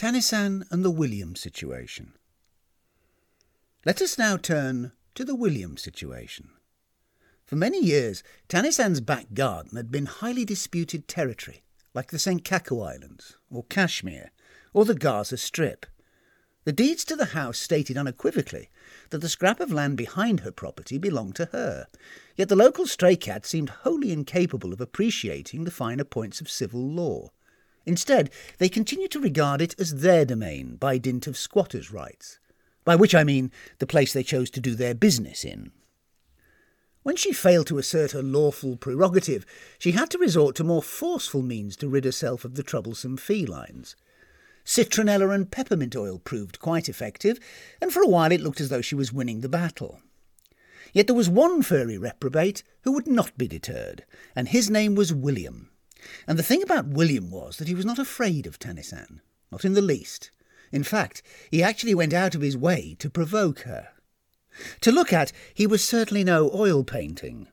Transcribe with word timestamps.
Tannisan 0.00 0.64
and 0.70 0.82
the 0.82 0.90
William 0.90 1.36
situation. 1.36 2.14
Let 3.84 4.00
us 4.00 4.16
now 4.16 4.38
turn 4.38 4.92
to 5.14 5.26
the 5.26 5.34
William 5.34 5.76
situation. 5.76 6.48
For 7.44 7.56
many 7.56 7.84
years, 7.84 8.22
Tannisan's 8.48 9.02
back 9.02 9.34
garden 9.34 9.76
had 9.76 9.90
been 9.90 10.06
highly 10.06 10.46
disputed 10.46 11.06
territory, 11.06 11.64
like 11.92 12.12
the 12.12 12.16
Senkaku 12.16 12.82
Islands, 12.82 13.36
or 13.50 13.64
Kashmir, 13.64 14.30
or 14.72 14.86
the 14.86 14.94
Gaza 14.94 15.36
Strip. 15.36 15.84
The 16.64 16.72
deeds 16.72 17.04
to 17.04 17.14
the 17.14 17.36
house 17.36 17.58
stated 17.58 17.98
unequivocally 17.98 18.70
that 19.10 19.18
the 19.18 19.28
scrap 19.28 19.60
of 19.60 19.70
land 19.70 19.98
behind 19.98 20.40
her 20.40 20.50
property 20.50 20.96
belonged 20.96 21.36
to 21.36 21.50
her, 21.52 21.88
yet 22.36 22.48
the 22.48 22.56
local 22.56 22.86
stray 22.86 23.16
cat 23.16 23.44
seemed 23.44 23.68
wholly 23.68 24.12
incapable 24.12 24.72
of 24.72 24.80
appreciating 24.80 25.64
the 25.64 25.70
finer 25.70 26.04
points 26.04 26.40
of 26.40 26.50
civil 26.50 26.88
law. 26.90 27.28
Instead, 27.90 28.30
they 28.58 28.68
continued 28.68 29.10
to 29.10 29.18
regard 29.18 29.60
it 29.60 29.74
as 29.76 29.96
their 29.96 30.24
domain 30.24 30.76
by 30.76 30.96
dint 30.96 31.26
of 31.26 31.36
squatters' 31.36 31.90
rights, 31.90 32.38
by 32.84 32.94
which 32.94 33.16
I 33.16 33.24
mean 33.24 33.50
the 33.80 33.86
place 33.86 34.12
they 34.12 34.22
chose 34.22 34.48
to 34.50 34.60
do 34.60 34.76
their 34.76 34.94
business 34.94 35.44
in. 35.44 35.72
When 37.02 37.16
she 37.16 37.32
failed 37.32 37.66
to 37.66 37.78
assert 37.78 38.12
her 38.12 38.22
lawful 38.22 38.76
prerogative, 38.76 39.44
she 39.76 39.90
had 39.90 40.08
to 40.10 40.18
resort 40.18 40.54
to 40.54 40.62
more 40.62 40.84
forceful 40.84 41.42
means 41.42 41.74
to 41.78 41.88
rid 41.88 42.04
herself 42.04 42.44
of 42.44 42.54
the 42.54 42.62
troublesome 42.62 43.16
felines. 43.16 43.96
Citronella 44.64 45.34
and 45.34 45.50
peppermint 45.50 45.96
oil 45.96 46.20
proved 46.20 46.60
quite 46.60 46.88
effective, 46.88 47.40
and 47.80 47.92
for 47.92 48.02
a 48.04 48.08
while 48.08 48.30
it 48.30 48.40
looked 48.40 48.60
as 48.60 48.68
though 48.68 48.82
she 48.82 48.94
was 48.94 49.12
winning 49.12 49.40
the 49.40 49.48
battle. 49.48 50.00
Yet 50.92 51.08
there 51.08 51.16
was 51.16 51.28
one 51.28 51.60
furry 51.62 51.98
reprobate 51.98 52.62
who 52.82 52.92
would 52.92 53.08
not 53.08 53.36
be 53.36 53.48
deterred, 53.48 54.04
and 54.36 54.46
his 54.46 54.70
name 54.70 54.94
was 54.94 55.12
William. 55.12 55.70
And 56.26 56.38
the 56.38 56.42
thing 56.42 56.62
about 56.62 56.88
William 56.88 57.30
was 57.30 57.56
that 57.56 57.68
he 57.68 57.74
was 57.74 57.84
not 57.84 57.98
afraid 57.98 58.46
of 58.46 58.58
Tannisan, 58.58 59.20
not 59.50 59.64
in 59.64 59.74
the 59.74 59.82
least. 59.82 60.30
In 60.72 60.82
fact, 60.82 61.22
he 61.50 61.62
actually 61.62 61.94
went 61.94 62.14
out 62.14 62.34
of 62.34 62.40
his 62.40 62.56
way 62.56 62.96
to 63.00 63.10
provoke 63.10 63.60
her. 63.60 63.88
To 64.80 64.92
look 64.92 65.12
at, 65.12 65.32
he 65.54 65.66
was 65.66 65.84
certainly 65.84 66.24
no 66.24 66.50
oil 66.54 66.84
painting. 66.84 67.48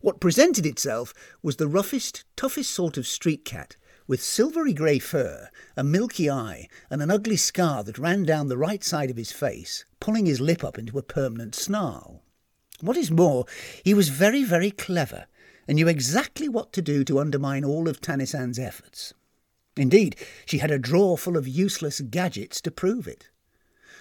What 0.00 0.20
presented 0.20 0.66
itself 0.66 1.12
was 1.42 1.56
the 1.56 1.68
roughest, 1.68 2.24
toughest 2.36 2.70
sort 2.70 2.96
of 2.96 3.06
street 3.06 3.44
cat 3.44 3.76
with 4.06 4.22
silvery 4.22 4.72
grey 4.72 4.98
fur, 4.98 5.48
a 5.76 5.84
milky 5.84 6.28
eye, 6.28 6.68
and 6.90 7.00
an 7.00 7.10
ugly 7.10 7.36
scar 7.36 7.84
that 7.84 7.98
ran 7.98 8.24
down 8.24 8.48
the 8.48 8.58
right 8.58 8.82
side 8.82 9.10
of 9.10 9.16
his 9.16 9.32
face, 9.32 9.84
pulling 10.00 10.26
his 10.26 10.40
lip 10.40 10.64
up 10.64 10.78
into 10.78 10.98
a 10.98 11.02
permanent 11.02 11.54
snarl. 11.54 12.22
What 12.80 12.96
is 12.96 13.10
more, 13.10 13.46
he 13.84 13.94
was 13.94 14.08
very, 14.08 14.42
very 14.42 14.70
clever, 14.70 15.26
and 15.66 15.76
knew 15.76 15.88
exactly 15.88 16.48
what 16.48 16.72
to 16.72 16.82
do 16.82 17.04
to 17.04 17.18
undermine 17.18 17.64
all 17.64 17.88
of 17.88 18.00
Tannisan's 18.00 18.58
efforts. 18.58 19.14
Indeed, 19.76 20.16
she 20.44 20.58
had 20.58 20.70
a 20.70 20.78
drawer 20.78 21.16
full 21.16 21.36
of 21.36 21.48
useless 21.48 22.00
gadgets 22.00 22.60
to 22.62 22.70
prove 22.70 23.06
it. 23.06 23.28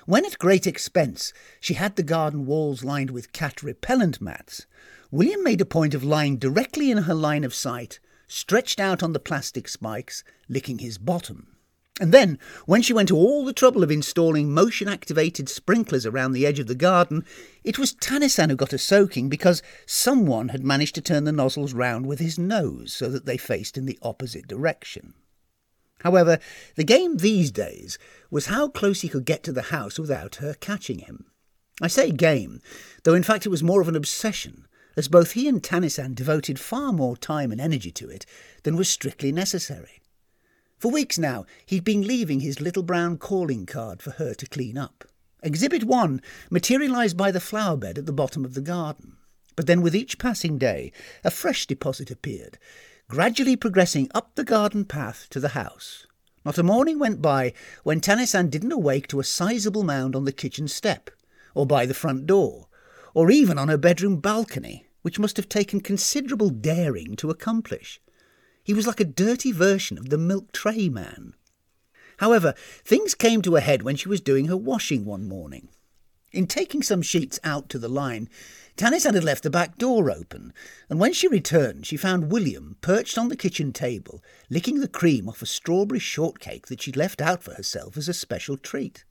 When 0.06 0.26
at 0.26 0.40
great 0.40 0.66
expense 0.66 1.32
she 1.60 1.76
had 1.76 1.96
the 1.96 2.04
garden 2.04 2.46
walls 2.46 2.84
lined 2.84 3.12
with 3.12 3.34
cat 3.34 3.62
repellent 3.62 4.20
mats, 4.20 4.66
William 5.12 5.44
made 5.44 5.62
a 5.62 5.66
point 5.66 5.94
of 5.94 6.04
lying 6.04 6.38
directly 6.38 6.90
in 6.90 7.00
her 7.00 7.14
line 7.14 7.44
of 7.44 7.54
sight 7.54 8.00
stretched 8.28 8.80
out 8.80 9.04
on 9.04 9.14
the 9.14 9.20
plastic 9.20 9.68
spikes, 9.68 10.24
licking 10.48 10.80
his 10.80 10.98
bottom. 10.98 11.51
And 12.02 12.12
then, 12.12 12.40
when 12.66 12.82
she 12.82 12.94
went 12.94 13.10
to 13.10 13.16
all 13.16 13.46
the 13.46 13.54
trouble 13.54 13.84
of 13.84 13.92
installing 13.92 14.52
motion 14.52 14.88
activated 14.88 15.48
sprinklers 15.48 16.04
around 16.04 16.32
the 16.32 16.48
edge 16.48 16.58
of 16.58 16.66
the 16.66 16.74
garden, 16.74 17.24
it 17.64 17.78
was 17.78 17.94
Tannisan 17.94 18.50
who 18.50 18.56
got 18.56 18.74
a 18.74 18.80
soaking 18.80 19.30
because 19.30 19.62
someone 19.86 20.50
had 20.50 20.64
managed 20.64 20.96
to 20.96 21.02
turn 21.02 21.26
the 21.26 21.32
nozzles 21.32 21.76
round 21.76 22.08
with 22.08 22.18
his 22.18 22.40
nose 22.40 22.92
so 22.92 23.08
that 23.10 23.28
they 23.28 23.38
faced 23.38 23.78
in 23.78 23.86
the 23.86 24.00
opposite 24.02 24.48
direction. 24.48 25.14
However, 26.00 26.40
the 26.76 26.84
game 26.84 27.18
these 27.18 27.52
days 27.52 28.00
was 28.32 28.48
how 28.48 28.68
close 28.68 29.02
he 29.02 29.10
could 29.10 29.24
get 29.24 29.44
to 29.44 29.54
the 29.54 29.70
house 29.70 30.00
without 30.00 30.38
her 30.38 30.56
catching 30.56 31.00
him. 31.00 31.26
I 31.84 31.88
say 31.88 32.10
game, 32.10 32.62
though 33.04 33.14
in 33.14 33.22
fact 33.22 33.46
it 33.46 33.50
was 33.50 33.62
more 33.62 33.80
of 33.80 33.88
an 33.88 33.96
obsession, 33.96 34.66
as 34.98 35.08
both 35.08 35.34
he 35.34 35.48
and 35.48 35.62
Tannisan 35.62 36.16
devoted 36.16 36.60
far 36.60 36.92
more 36.92 37.16
time 37.16 37.52
and 37.52 37.62
energy 37.62 37.92
to 37.92 38.10
it 38.10 38.26
than 38.64 38.76
was 38.76 38.90
strictly 38.90 39.32
necessary. 39.32 40.01
For 40.82 40.90
weeks 40.90 41.20
now, 41.20 41.46
he'd 41.68 41.84
been 41.84 42.08
leaving 42.08 42.40
his 42.40 42.60
little 42.60 42.82
brown 42.82 43.20
calling 43.20 43.68
card 43.68 44.02
for 44.02 44.10
her 44.14 44.34
to 44.34 44.48
clean 44.48 44.80
up. 44.80 45.06
Exhibit 45.44 45.84
1 45.84 46.20
materialised 46.50 47.16
by 47.16 47.30
the 47.30 47.40
flower 47.40 47.78
bed 47.78 48.00
at 48.00 48.08
the 48.08 48.12
bottom 48.12 48.44
of 48.44 48.56
the 48.56 48.62
garden. 48.62 49.18
But 49.56 49.68
then, 49.68 49.84
with 49.84 49.96
each 49.96 50.18
passing 50.18 50.58
day, 50.58 50.92
a 51.24 51.30
fresh 51.30 51.68
deposit 51.68 52.10
appeared, 52.10 52.58
gradually 53.08 53.56
progressing 53.56 54.10
up 54.16 54.34
the 54.34 54.44
garden 54.44 54.84
path 54.84 55.28
to 55.30 55.40
the 55.40 55.50
house. 55.50 56.08
Not 56.44 56.58
a 56.58 56.64
morning 56.64 56.98
went 56.98 57.22
by 57.22 57.54
when 57.84 58.02
Tannisan 58.02 58.50
didn't 58.50 58.72
awake 58.72 59.06
to 59.10 59.20
a 59.20 59.24
sizable 59.24 59.84
mound 59.84 60.16
on 60.16 60.26
the 60.26 60.32
kitchen 60.32 60.68
step, 60.68 61.12
or 61.54 61.68
by 61.68 61.86
the 61.86 61.94
front 61.94 62.26
door, 62.26 62.70
or 63.14 63.30
even 63.30 63.60
on 63.60 63.68
her 63.68 63.78
bedroom 63.78 64.20
balcony, 64.20 64.88
which 65.04 65.20
must 65.20 65.38
have 65.38 65.48
taken 65.48 65.80
considerable 65.80 66.50
daring 66.50 67.16
to 67.18 67.30
accomplish. 67.30 68.02
He 68.64 68.74
was 68.74 68.88
like 68.88 69.00
a 69.00 69.06
dirty 69.06 69.52
version 69.52 69.98
of 69.98 70.10
the 70.10 70.18
milk 70.18 70.52
tray 70.52 70.90
man. 70.90 71.34
However, 72.18 72.54
things 72.84 73.16
came 73.16 73.42
to 73.42 73.56
a 73.56 73.62
head 73.62 73.82
when 73.82 73.96
she 73.96 74.08
was 74.08 74.22
doing 74.22 74.46
her 74.46 74.58
washing 74.58 75.06
one 75.06 75.28
morning. 75.28 75.70
In 76.32 76.48
taking 76.48 76.82
some 76.82 77.02
sheets 77.02 77.40
out 77.44 77.68
to 77.70 77.80
the 77.80 77.90
line, 77.90 78.30
Tannisan 78.78 79.16
had 79.16 79.24
left 79.24 79.44
the 79.44 79.50
back 79.50 79.78
door 79.78 80.10
open, 80.10 80.54
and 80.90 81.00
when 81.00 81.14
she 81.14 81.28
returned, 81.28 81.86
she 81.86 81.98
found 81.98 82.32
William 82.32 82.78
perched 82.82 83.18
on 83.18 83.28
the 83.28 83.36
kitchen 83.36 83.74
table, 83.74 84.24
licking 84.50 84.80
the 84.80 84.88
cream 84.88 85.28
off 85.28 85.42
a 85.42 85.46
strawberry 85.46 86.00
shortcake 86.00 86.68
that 86.68 86.82
she'd 86.82 86.96
left 86.96 87.22
out 87.22 87.44
for 87.44 87.54
herself 87.54 87.98
as 87.98 88.08
a 88.08 88.14
special 88.14 88.56
treat. 88.56 89.04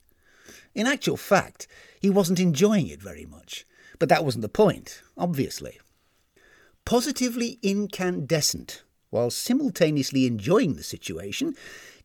In 0.73 0.87
actual 0.87 1.17
fact, 1.17 1.67
he 1.99 2.09
wasn't 2.09 2.39
enjoying 2.39 2.87
it 2.87 3.01
very 3.01 3.25
much, 3.25 3.65
but 3.99 4.09
that 4.09 4.25
wasn't 4.25 4.41
the 4.41 4.49
point, 4.49 5.01
obviously. 5.17 5.79
Positively 6.85 7.59
incandescent, 7.61 8.83
while 9.11 9.29
simultaneously 9.29 10.25
enjoying 10.25 10.73
the 10.73 10.83
situation, 10.83 11.55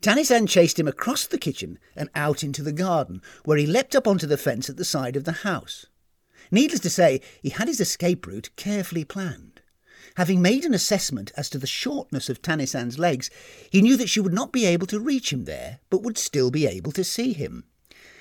Tannisan 0.02 0.46
chased 0.46 0.78
him 0.78 0.88
across 0.88 1.26
the 1.26 1.38
kitchen 1.38 1.78
and 1.94 2.10
out 2.14 2.42
into 2.42 2.62
the 2.62 2.72
garden, 2.72 3.22
where 3.44 3.56
he 3.56 3.66
leapt 3.66 3.94
up 3.94 4.06
onto 4.06 4.26
the 4.26 4.36
fence 4.36 4.68
at 4.68 4.76
the 4.76 4.84
side 4.84 5.16
of 5.16 5.24
the 5.24 5.32
house. 5.32 5.86
Needless 6.50 6.80
to 6.80 6.90
say, 6.90 7.20
he 7.40 7.50
had 7.50 7.68
his 7.68 7.80
escape 7.80 8.26
route 8.26 8.50
carefully 8.56 9.04
planned. 9.04 9.62
Having 10.16 10.42
made 10.42 10.64
an 10.64 10.74
assessment 10.74 11.30
as 11.36 11.48
to 11.50 11.58
the 11.58 11.66
shortness 11.66 12.28
of 12.28 12.42
Tannisan's 12.42 12.98
legs, 12.98 13.30
he 13.70 13.82
knew 13.82 13.96
that 13.96 14.08
she 14.08 14.20
would 14.20 14.34
not 14.34 14.52
be 14.52 14.66
able 14.66 14.86
to 14.88 15.00
reach 15.00 15.32
him 15.32 15.44
there, 15.44 15.78
but 15.90 16.02
would 16.02 16.18
still 16.18 16.50
be 16.50 16.66
able 16.66 16.92
to 16.92 17.04
see 17.04 17.32
him. 17.32 17.64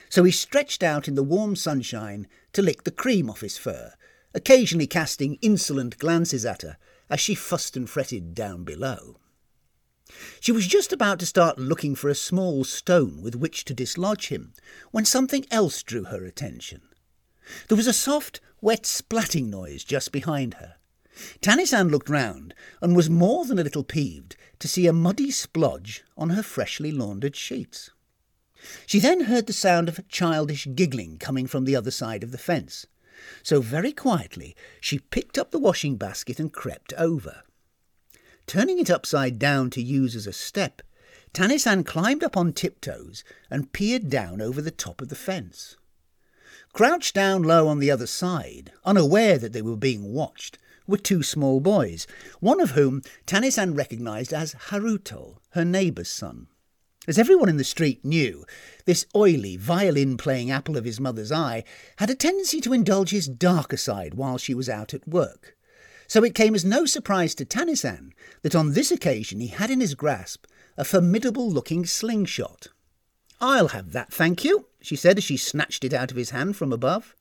So 0.09 0.23
he 0.23 0.31
stretched 0.31 0.83
out 0.83 1.07
in 1.07 1.15
the 1.15 1.23
warm 1.23 1.55
sunshine 1.55 2.27
to 2.53 2.61
lick 2.61 2.83
the 2.83 2.91
cream 2.91 3.29
off 3.29 3.41
his 3.41 3.57
fur, 3.57 3.93
occasionally 4.33 4.87
casting 4.87 5.39
insolent 5.41 5.97
glances 5.97 6.45
at 6.45 6.61
her 6.61 6.77
as 7.09 7.19
she 7.19 7.35
fussed 7.35 7.77
and 7.77 7.89
fretted 7.89 8.33
down 8.33 8.63
below. 8.63 9.17
She 10.39 10.51
was 10.51 10.67
just 10.67 10.93
about 10.93 11.19
to 11.19 11.25
start 11.25 11.57
looking 11.57 11.95
for 11.95 12.09
a 12.09 12.15
small 12.15 12.63
stone 12.63 13.21
with 13.21 13.35
which 13.35 13.65
to 13.65 13.73
dislodge 13.73 14.27
him 14.27 14.53
when 14.91 15.05
something 15.05 15.45
else 15.49 15.81
drew 15.81 16.05
her 16.05 16.23
attention. 16.25 16.81
There 17.67 17.77
was 17.77 17.87
a 17.87 17.93
soft, 17.93 18.39
wet 18.61 18.83
splatting 18.83 19.49
noise 19.49 19.83
just 19.83 20.11
behind 20.11 20.55
her. 20.55 20.75
Tannisan 21.41 21.89
looked 21.89 22.09
round 22.09 22.53
and 22.81 22.95
was 22.95 23.09
more 23.09 23.45
than 23.45 23.57
a 23.57 23.63
little 23.63 23.83
peeved 23.83 24.35
to 24.59 24.67
see 24.67 24.85
a 24.85 24.93
muddy 24.93 25.31
splodge 25.31 26.01
on 26.17 26.31
her 26.31 26.43
freshly 26.43 26.91
laundered 26.91 27.35
sheets. 27.35 27.89
She 28.85 28.99
then 28.99 29.21
heard 29.21 29.47
the 29.47 29.53
sound 29.53 29.89
of 29.89 30.07
childish 30.07 30.67
giggling 30.75 31.17
coming 31.17 31.47
from 31.47 31.65
the 31.65 31.75
other 31.75 31.91
side 31.91 32.23
of 32.23 32.31
the 32.31 32.37
fence. 32.37 32.85
So 33.43 33.61
very 33.61 33.91
quietly 33.91 34.55
she 34.79 34.99
picked 34.99 35.37
up 35.37 35.51
the 35.51 35.59
washing 35.59 35.97
basket 35.97 36.39
and 36.39 36.51
crept 36.51 36.93
over. 36.97 37.43
Turning 38.47 38.79
it 38.79 38.89
upside 38.89 39.39
down 39.39 39.69
to 39.71 39.81
use 39.81 40.15
as 40.15 40.27
a 40.27 40.33
step, 40.33 40.81
Tannisan 41.33 41.85
climbed 41.85 42.23
up 42.23 42.37
on 42.37 42.53
tiptoes 42.53 43.23
and 43.49 43.73
peered 43.73 44.09
down 44.09 44.41
over 44.41 44.61
the 44.61 44.71
top 44.71 45.01
of 45.01 45.09
the 45.09 45.15
fence. 45.15 45.75
Crouched 46.71 47.13
down 47.15 47.43
low 47.43 47.67
on 47.67 47.79
the 47.79 47.91
other 47.91 48.07
side, 48.07 48.71
unaware 48.83 49.37
that 49.37 49.53
they 49.53 49.61
were 49.61 49.77
being 49.77 50.13
watched, 50.13 50.57
were 50.87 50.97
two 50.97 51.23
small 51.23 51.59
boys, 51.59 52.05
one 52.39 52.61
of 52.61 52.71
whom 52.71 53.01
Tannisan 53.25 53.75
recognized 53.75 54.33
as 54.33 54.53
Haruto, 54.69 55.37
her 55.51 55.65
neighbour's 55.65 56.09
son. 56.09 56.47
As 57.07 57.19
everyone 57.19 57.49
in 57.49 57.57
the 57.57 57.63
street 57.63 58.03
knew, 58.03 58.45
this 58.85 59.05
oily, 59.15 59.57
violin 59.57 60.17
playing 60.17 60.49
apple 60.49 60.77
of 60.77 60.85
his 60.85 60.99
mother's 60.99 61.31
eye 61.31 61.63
had 61.97 62.09
a 62.09 62.15
tendency 62.15 62.59
to 62.61 62.73
indulge 62.73 63.11
his 63.11 63.27
darker 63.27 63.77
side 63.77 64.15
while 64.15 64.37
she 64.37 64.53
was 64.53 64.69
out 64.69 64.93
at 64.93 65.07
work. 65.07 65.55
So 66.07 66.23
it 66.23 66.35
came 66.35 66.55
as 66.55 66.65
no 66.65 66.85
surprise 66.85 67.35
to 67.35 67.45
Tannisan 67.45 68.11
that 68.41 68.55
on 68.55 68.73
this 68.73 68.91
occasion 68.91 69.39
he 69.39 69.47
had 69.47 69.69
in 69.69 69.81
his 69.81 69.95
grasp 69.95 70.45
a 70.77 70.83
formidable 70.83 71.49
looking 71.49 71.85
slingshot. 71.85 72.67
I'll 73.41 73.69
have 73.69 73.91
that, 73.91 74.13
thank 74.13 74.43
you, 74.43 74.67
she 74.81 74.95
said 74.95 75.17
as 75.17 75.23
she 75.23 75.37
snatched 75.37 75.83
it 75.83 75.93
out 75.93 76.11
of 76.11 76.17
his 76.17 76.29
hand 76.29 76.55
from 76.55 76.71
above. 76.71 77.15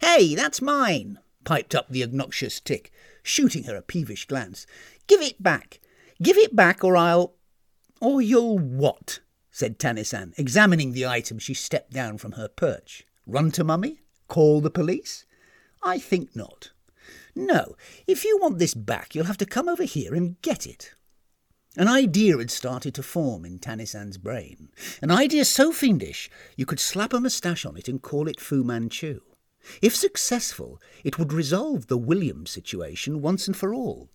Hey, 0.00 0.34
that's 0.34 0.62
mine, 0.62 1.18
piped 1.44 1.74
up 1.74 1.88
the 1.88 2.02
obnoxious 2.02 2.60
tick, 2.60 2.92
shooting 3.22 3.64
her 3.64 3.76
a 3.76 3.82
peevish 3.82 4.26
glance. 4.26 4.66
Give 5.06 5.20
it 5.20 5.42
back. 5.42 5.80
Give 6.22 6.38
it 6.38 6.54
back, 6.54 6.84
or 6.84 6.96
I'll. 6.96 7.34
Or 8.00 8.22
you'll 8.22 8.58
what? 8.58 9.20
said 9.50 9.78
Tanisan, 9.78 10.32
examining 10.38 10.92
the 10.92 11.06
item 11.06 11.38
she 11.38 11.54
stepped 11.54 11.92
down 11.92 12.18
from 12.18 12.32
her 12.32 12.48
perch. 12.48 13.04
Run 13.26 13.50
to 13.52 13.64
Mummy? 13.64 14.00
Call 14.26 14.60
the 14.60 14.70
police? 14.70 15.26
I 15.82 15.98
think 15.98 16.34
not. 16.34 16.70
No, 17.34 17.76
if 18.06 18.24
you 18.24 18.38
want 18.40 18.58
this 18.58 18.74
back, 18.74 19.14
you'll 19.14 19.26
have 19.26 19.38
to 19.38 19.46
come 19.46 19.68
over 19.68 19.84
here 19.84 20.14
and 20.14 20.40
get 20.42 20.66
it. 20.66 20.94
An 21.76 21.88
idea 21.88 22.36
had 22.38 22.50
started 22.50 22.94
to 22.94 23.02
form 23.02 23.44
in 23.44 23.58
Tanisan's 23.58 24.18
brain. 24.18 24.70
An 25.00 25.10
idea 25.10 25.44
so 25.44 25.70
fiendish 25.70 26.28
you 26.56 26.66
could 26.66 26.80
slap 26.80 27.12
a 27.12 27.20
moustache 27.20 27.64
on 27.64 27.76
it 27.76 27.88
and 27.88 28.02
call 28.02 28.26
it 28.26 28.40
Fu 28.40 28.64
Manchu. 28.64 29.20
If 29.80 29.94
successful, 29.94 30.80
it 31.04 31.18
would 31.18 31.32
resolve 31.32 31.86
the 31.86 31.98
Williams 31.98 32.50
situation 32.50 33.20
once 33.20 33.46
and 33.46 33.56
for 33.56 33.72
all. 33.72 34.10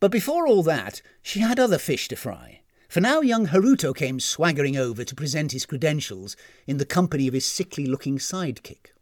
But 0.00 0.10
before 0.10 0.46
all 0.46 0.62
that, 0.64 1.02
she 1.22 1.40
had 1.40 1.60
other 1.60 1.78
fish 1.78 2.08
to 2.08 2.16
fry. 2.16 2.62
For 2.94 3.00
now 3.00 3.22
young 3.22 3.48
Haruto 3.48 3.92
came 3.92 4.20
swaggering 4.20 4.76
over 4.76 5.02
to 5.02 5.16
present 5.16 5.50
his 5.50 5.66
credentials 5.66 6.36
in 6.64 6.76
the 6.76 6.84
company 6.84 7.26
of 7.26 7.34
his 7.34 7.44
sickly 7.44 7.86
looking 7.86 8.18
sidekick. 8.18 8.92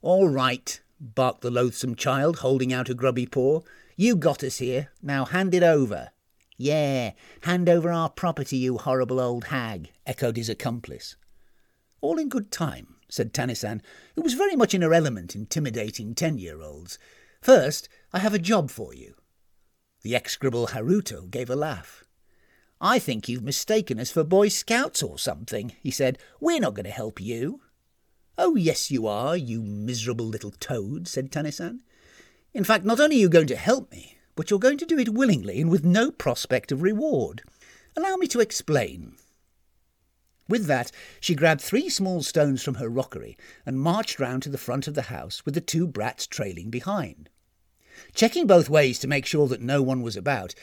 All 0.00 0.28
right, 0.28 0.80
barked 1.00 1.40
the 1.40 1.50
loathsome 1.50 1.96
child, 1.96 2.36
holding 2.36 2.72
out 2.72 2.88
a 2.88 2.94
grubby 2.94 3.26
paw. 3.26 3.62
You 3.96 4.14
got 4.14 4.44
us 4.44 4.58
here. 4.58 4.92
Now 5.02 5.24
hand 5.24 5.54
it 5.54 5.64
over. 5.64 6.10
Yeah, 6.56 7.14
hand 7.40 7.68
over 7.68 7.90
our 7.90 8.10
property, 8.10 8.58
you 8.58 8.78
horrible 8.78 9.18
old 9.18 9.46
hag, 9.46 9.90
echoed 10.06 10.36
his 10.36 10.48
accomplice. 10.48 11.16
All 12.00 12.16
in 12.16 12.28
good 12.28 12.52
time, 12.52 12.94
said 13.08 13.34
Tanisan, 13.34 13.80
who 14.14 14.22
was 14.22 14.34
very 14.34 14.54
much 14.54 14.72
in 14.72 14.82
her 14.82 14.94
element 14.94 15.34
intimidating 15.34 16.14
ten-year-olds. 16.14 17.00
First, 17.42 17.88
I 18.12 18.20
have 18.20 18.34
a 18.34 18.38
job 18.38 18.70
for 18.70 18.94
you. 18.94 19.16
The 20.02 20.14
execrable 20.14 20.68
Haruto 20.68 21.28
gave 21.28 21.50
a 21.50 21.56
laugh. 21.56 22.04
I 22.80 22.98
think 22.98 23.28
you've 23.28 23.42
mistaken 23.42 23.98
us 23.98 24.10
for 24.10 24.24
Boy 24.24 24.48
Scouts 24.48 25.02
or 25.02 25.18
something, 25.18 25.72
he 25.82 25.90
said. 25.90 26.18
We're 26.40 26.60
not 26.60 26.74
going 26.74 26.84
to 26.84 26.90
help 26.90 27.20
you. 27.20 27.60
Oh, 28.36 28.56
yes, 28.56 28.90
you 28.90 29.06
are, 29.06 29.36
you 29.36 29.62
miserable 29.62 30.26
little 30.26 30.50
toad, 30.50 31.06
said 31.06 31.30
Tanisan. 31.30 31.80
In 32.52 32.64
fact, 32.64 32.84
not 32.84 33.00
only 33.00 33.16
are 33.16 33.20
you 33.20 33.28
going 33.28 33.46
to 33.46 33.56
help 33.56 33.90
me, 33.92 34.18
but 34.34 34.50
you're 34.50 34.58
going 34.58 34.78
to 34.78 34.86
do 34.86 34.98
it 34.98 35.10
willingly 35.10 35.60
and 35.60 35.70
with 35.70 35.84
no 35.84 36.10
prospect 36.10 36.72
of 36.72 36.82
reward. 36.82 37.42
Allow 37.96 38.16
me 38.16 38.26
to 38.28 38.40
explain. 38.40 39.16
With 40.48 40.66
that, 40.66 40.90
she 41.20 41.34
grabbed 41.34 41.60
three 41.60 41.88
small 41.88 42.22
stones 42.22 42.62
from 42.62 42.74
her 42.74 42.88
rockery 42.88 43.36
and 43.64 43.80
marched 43.80 44.18
round 44.18 44.42
to 44.42 44.50
the 44.50 44.58
front 44.58 44.86
of 44.86 44.94
the 44.94 45.02
house 45.02 45.44
with 45.44 45.54
the 45.54 45.60
two 45.60 45.86
brats 45.86 46.26
trailing 46.26 46.70
behind. 46.70 47.30
Checking 48.14 48.46
both 48.46 48.68
ways 48.68 48.98
to 48.98 49.08
make 49.08 49.24
sure 49.24 49.46
that 49.48 49.62
no 49.62 49.80
one 49.80 50.02
was 50.02 50.16
about, 50.16 50.54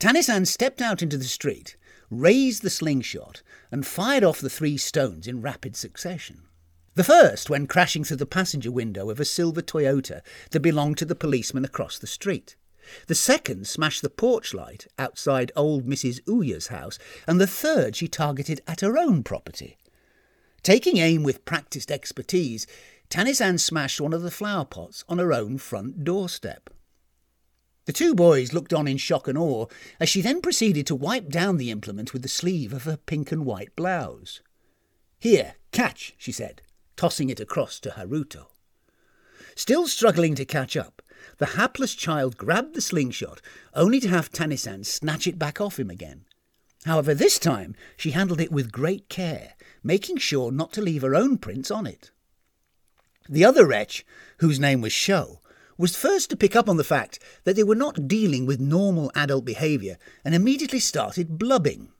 Tanisan 0.00 0.46
stepped 0.46 0.80
out 0.80 1.02
into 1.02 1.18
the 1.18 1.24
street, 1.24 1.76
raised 2.08 2.62
the 2.62 2.70
slingshot, 2.70 3.42
and 3.70 3.86
fired 3.86 4.24
off 4.24 4.40
the 4.40 4.48
three 4.48 4.78
stones 4.78 5.26
in 5.26 5.42
rapid 5.42 5.76
succession. 5.76 6.44
The 6.94 7.04
first 7.04 7.50
went 7.50 7.68
crashing 7.68 8.04
through 8.04 8.16
the 8.16 8.24
passenger 8.24 8.72
window 8.72 9.10
of 9.10 9.20
a 9.20 9.26
silver 9.26 9.60
Toyota 9.60 10.22
that 10.52 10.60
belonged 10.60 10.96
to 10.98 11.04
the 11.04 11.14
policeman 11.14 11.66
across 11.66 11.98
the 11.98 12.06
street. 12.06 12.56
The 13.08 13.14
second 13.14 13.66
smashed 13.66 14.00
the 14.00 14.08
porch 14.08 14.54
light 14.54 14.86
outside 14.98 15.52
old 15.54 15.86
Mrs. 15.86 16.20
Ouya's 16.26 16.68
house, 16.68 16.98
and 17.26 17.38
the 17.38 17.46
third 17.46 17.94
she 17.94 18.08
targeted 18.08 18.62
at 18.66 18.80
her 18.80 18.96
own 18.96 19.22
property. 19.22 19.76
Taking 20.62 20.96
aim 20.96 21.22
with 21.22 21.44
practised 21.44 21.92
expertise, 21.92 22.66
Tanisan 23.10 23.60
smashed 23.60 24.00
one 24.00 24.14
of 24.14 24.22
the 24.22 24.30
flower 24.30 24.64
pots 24.64 25.04
on 25.10 25.18
her 25.18 25.34
own 25.34 25.58
front 25.58 26.04
doorstep. 26.04 26.70
The 27.90 27.94
two 27.94 28.14
boys 28.14 28.52
looked 28.52 28.72
on 28.72 28.86
in 28.86 28.98
shock 28.98 29.26
and 29.26 29.36
awe 29.36 29.66
as 29.98 30.08
she 30.08 30.20
then 30.20 30.40
proceeded 30.40 30.86
to 30.86 30.94
wipe 30.94 31.28
down 31.28 31.56
the 31.56 31.72
implement 31.72 32.12
with 32.12 32.22
the 32.22 32.28
sleeve 32.28 32.72
of 32.72 32.84
her 32.84 32.96
pink 32.96 33.32
and 33.32 33.44
white 33.44 33.74
blouse. 33.74 34.40
Here, 35.18 35.56
catch, 35.72 36.14
she 36.16 36.30
said, 36.30 36.62
tossing 36.94 37.30
it 37.30 37.40
across 37.40 37.80
to 37.80 37.90
Haruto. 37.90 38.46
Still 39.56 39.88
struggling 39.88 40.36
to 40.36 40.44
catch 40.44 40.76
up, 40.76 41.02
the 41.38 41.56
hapless 41.56 41.96
child 41.96 42.36
grabbed 42.36 42.76
the 42.76 42.80
slingshot, 42.80 43.42
only 43.74 43.98
to 43.98 44.08
have 44.08 44.30
Tanisan 44.30 44.86
snatch 44.86 45.26
it 45.26 45.36
back 45.36 45.60
off 45.60 45.80
him 45.80 45.90
again. 45.90 46.26
However, 46.84 47.12
this 47.12 47.40
time 47.40 47.74
she 47.96 48.12
handled 48.12 48.40
it 48.40 48.52
with 48.52 48.70
great 48.70 49.08
care, 49.08 49.54
making 49.82 50.18
sure 50.18 50.52
not 50.52 50.72
to 50.74 50.80
leave 50.80 51.02
her 51.02 51.16
own 51.16 51.38
prints 51.38 51.72
on 51.72 51.88
it. 51.88 52.12
The 53.28 53.44
other 53.44 53.66
wretch, 53.66 54.06
whose 54.38 54.60
name 54.60 54.80
was 54.80 54.92
Sho, 54.92 55.39
was 55.80 55.96
first 55.96 56.28
to 56.28 56.36
pick 56.36 56.54
up 56.54 56.68
on 56.68 56.76
the 56.76 56.84
fact 56.84 57.18
that 57.44 57.56
they 57.56 57.64
were 57.64 57.74
not 57.74 58.06
dealing 58.06 58.44
with 58.44 58.60
normal 58.60 59.10
adult 59.14 59.46
behaviour 59.46 59.96
and 60.22 60.34
immediately 60.34 60.78
started 60.78 61.38
blubbing. 61.38 61.90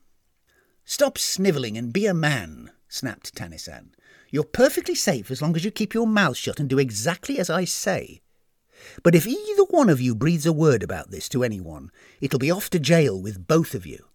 Stop 0.85 1.17
snivelling 1.17 1.77
and 1.77 1.91
be 1.91 2.05
a 2.05 2.13
man, 2.13 2.69
snapped 2.87 3.33
Tanisan. 3.35 3.89
You're 4.29 4.43
perfectly 4.43 4.93
safe 4.93 5.31
as 5.31 5.41
long 5.41 5.55
as 5.55 5.65
you 5.65 5.71
keep 5.71 5.95
your 5.95 6.05
mouth 6.05 6.37
shut 6.37 6.59
and 6.59 6.69
do 6.69 6.77
exactly 6.77 7.39
as 7.39 7.49
I 7.49 7.65
say. 7.65 8.21
But 9.01 9.15
if 9.15 9.25
either 9.25 9.63
one 9.63 9.89
of 9.89 9.99
you 9.99 10.13
breathes 10.13 10.45
a 10.45 10.53
word 10.53 10.83
about 10.83 11.09
this 11.09 11.27
to 11.29 11.43
anyone, 11.43 11.91
it'll 12.21 12.39
be 12.39 12.51
off 12.51 12.69
to 12.71 12.79
jail 12.79 13.19
with 13.19 13.47
both 13.47 13.73
of 13.73 13.87
you. 13.87 14.05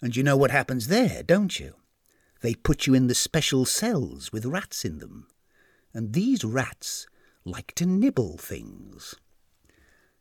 And 0.00 0.16
you 0.16 0.22
know 0.22 0.36
what 0.36 0.50
happens 0.50 0.88
there, 0.88 1.22
don't 1.22 1.60
you? 1.60 1.74
They 2.40 2.54
put 2.54 2.86
you 2.86 2.94
in 2.94 3.06
the 3.06 3.14
special 3.14 3.66
cells 3.66 4.32
with 4.32 4.46
rats 4.46 4.82
in 4.84 4.98
them. 4.98 5.28
And 5.92 6.14
these 6.14 6.42
rats 6.42 7.06
like 7.44 7.74
to 7.74 7.86
nibble 7.86 8.38
things. 8.38 9.14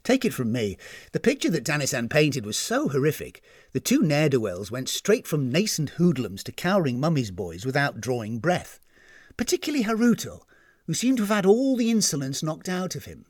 Take 0.03 0.25
it 0.25 0.33
from 0.33 0.51
me, 0.51 0.77
the 1.13 1.19
picture 1.19 1.49
that 1.51 1.63
Tanisan 1.63 2.09
painted 2.09 2.45
was 2.45 2.57
so 2.57 2.89
horrific, 2.89 3.41
the 3.71 3.79
two 3.79 4.01
ne'er-do-wells 4.01 4.69
went 4.69 4.89
straight 4.89 5.25
from 5.25 5.49
nascent 5.49 5.91
hoodlums 5.91 6.43
to 6.43 6.51
cowering 6.51 6.99
mummy's 6.99 7.31
boys 7.31 7.65
without 7.65 8.01
drawing 8.01 8.39
breath, 8.39 8.81
particularly 9.37 9.85
Haruto, 9.85 10.41
who 10.85 10.93
seemed 10.93 11.17
to 11.17 11.23
have 11.23 11.35
had 11.35 11.45
all 11.45 11.77
the 11.77 11.89
insolence 11.89 12.43
knocked 12.43 12.67
out 12.67 12.95
of 12.95 13.05
him. 13.05 13.25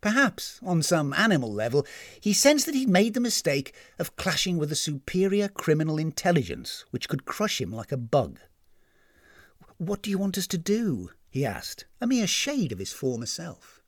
Perhaps, 0.00 0.58
on 0.62 0.82
some 0.82 1.12
animal 1.12 1.52
level, 1.52 1.86
he 2.18 2.32
sensed 2.32 2.64
that 2.64 2.74
he'd 2.74 2.88
made 2.88 3.12
the 3.12 3.20
mistake 3.20 3.74
of 3.98 4.16
clashing 4.16 4.56
with 4.56 4.72
a 4.72 4.76
superior 4.76 5.48
criminal 5.48 5.98
intelligence 5.98 6.86
which 6.90 7.06
could 7.10 7.26
crush 7.26 7.60
him 7.60 7.70
like 7.70 7.92
a 7.92 7.98
bug. 7.98 8.40
What 9.76 10.00
do 10.00 10.08
you 10.08 10.16
want 10.16 10.38
us 10.38 10.46
to 10.48 10.58
do? 10.58 11.10
He 11.30 11.44
asked, 11.44 11.86
a 12.00 12.06
mere 12.06 12.26
shade 12.26 12.72
of 12.72 12.78
his 12.78 12.92
former 12.92 13.26
self. 13.26 13.80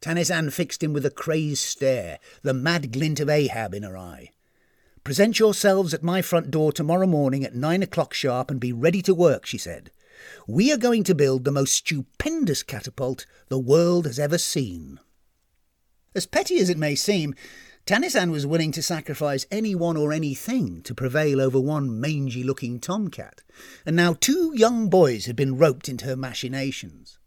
Tanisan 0.00 0.52
fixed 0.52 0.82
him 0.82 0.92
with 0.92 1.06
a 1.06 1.10
crazed 1.10 1.62
stare, 1.62 2.18
the 2.42 2.54
mad 2.54 2.92
glint 2.92 3.20
of 3.20 3.28
Ahab 3.28 3.74
in 3.74 3.82
her 3.82 3.96
eye. 3.96 4.30
Present 5.04 5.38
yourselves 5.38 5.94
at 5.94 6.02
my 6.02 6.20
front 6.20 6.50
door 6.50 6.72
tomorrow 6.72 7.06
morning 7.06 7.44
at 7.44 7.54
nine 7.54 7.82
o'clock 7.82 8.12
sharp 8.12 8.50
and 8.50 8.60
be 8.60 8.72
ready 8.72 9.00
to 9.02 9.14
work, 9.14 9.46
she 9.46 9.58
said. 9.58 9.90
We 10.46 10.72
are 10.72 10.76
going 10.76 11.04
to 11.04 11.14
build 11.14 11.44
the 11.44 11.52
most 11.52 11.72
stupendous 11.72 12.62
catapult 12.62 13.24
the 13.48 13.58
world 13.58 14.06
has 14.06 14.18
ever 14.18 14.38
seen. 14.38 15.00
As 16.14 16.26
petty 16.26 16.58
as 16.58 16.68
it 16.68 16.78
may 16.78 16.94
seem, 16.94 17.34
Tanisan 17.88 18.30
was 18.30 18.46
willing 18.46 18.70
to 18.72 18.82
sacrifice 18.82 19.46
anyone 19.50 19.96
or 19.96 20.12
anything 20.12 20.82
to 20.82 20.94
prevail 20.94 21.40
over 21.40 21.58
one 21.58 21.98
mangy 21.98 22.42
looking 22.42 22.80
tomcat, 22.80 23.42
and 23.86 23.96
now 23.96 24.12
two 24.12 24.52
young 24.54 24.90
boys 24.90 25.24
had 25.24 25.34
been 25.34 25.56
roped 25.56 25.88
into 25.88 26.04
her 26.04 26.14
machinations. 26.14 27.18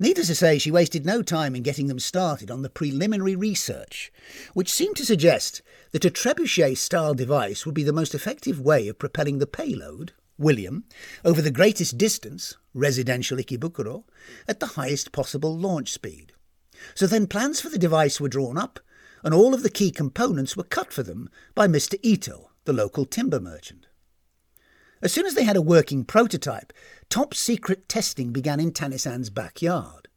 Needless 0.00 0.26
to 0.26 0.34
say, 0.34 0.58
she 0.58 0.72
wasted 0.72 1.06
no 1.06 1.22
time 1.22 1.54
in 1.54 1.62
getting 1.62 1.86
them 1.86 2.00
started 2.00 2.50
on 2.50 2.62
the 2.62 2.68
preliminary 2.68 3.36
research, 3.36 4.12
which 4.54 4.72
seemed 4.72 4.96
to 4.96 5.06
suggest 5.06 5.62
that 5.92 6.04
a 6.04 6.10
trebuchet 6.10 6.76
style 6.76 7.14
device 7.14 7.64
would 7.64 7.76
be 7.76 7.84
the 7.84 7.92
most 7.92 8.12
effective 8.12 8.58
way 8.58 8.88
of 8.88 8.98
propelling 8.98 9.38
the 9.38 9.46
payload, 9.46 10.14
William, 10.36 10.82
over 11.24 11.40
the 11.40 11.52
greatest 11.52 11.96
distance, 11.96 12.56
residential 12.74 13.38
Ikebukuro, 13.38 14.02
at 14.48 14.58
the 14.58 14.66
highest 14.66 15.12
possible 15.12 15.56
launch 15.56 15.92
speed. 15.92 16.32
So 16.96 17.06
then 17.06 17.28
plans 17.28 17.60
for 17.60 17.68
the 17.68 17.78
device 17.78 18.20
were 18.20 18.28
drawn 18.28 18.58
up, 18.58 18.80
and 19.22 19.34
all 19.34 19.54
of 19.54 19.62
the 19.62 19.70
key 19.70 19.90
components 19.90 20.56
were 20.56 20.64
cut 20.64 20.92
for 20.92 21.02
them 21.02 21.28
by 21.54 21.66
Mr. 21.66 21.98
Ito, 22.02 22.50
the 22.64 22.72
local 22.72 23.04
timber 23.04 23.40
merchant. 23.40 23.86
As 25.02 25.12
soon 25.12 25.26
as 25.26 25.34
they 25.34 25.44
had 25.44 25.56
a 25.56 25.62
working 25.62 26.04
prototype, 26.04 26.72
top 27.08 27.34
secret 27.34 27.88
testing 27.88 28.32
began 28.32 28.60
in 28.60 28.72
Tanisan's 28.72 29.30
backyard. 29.30 30.08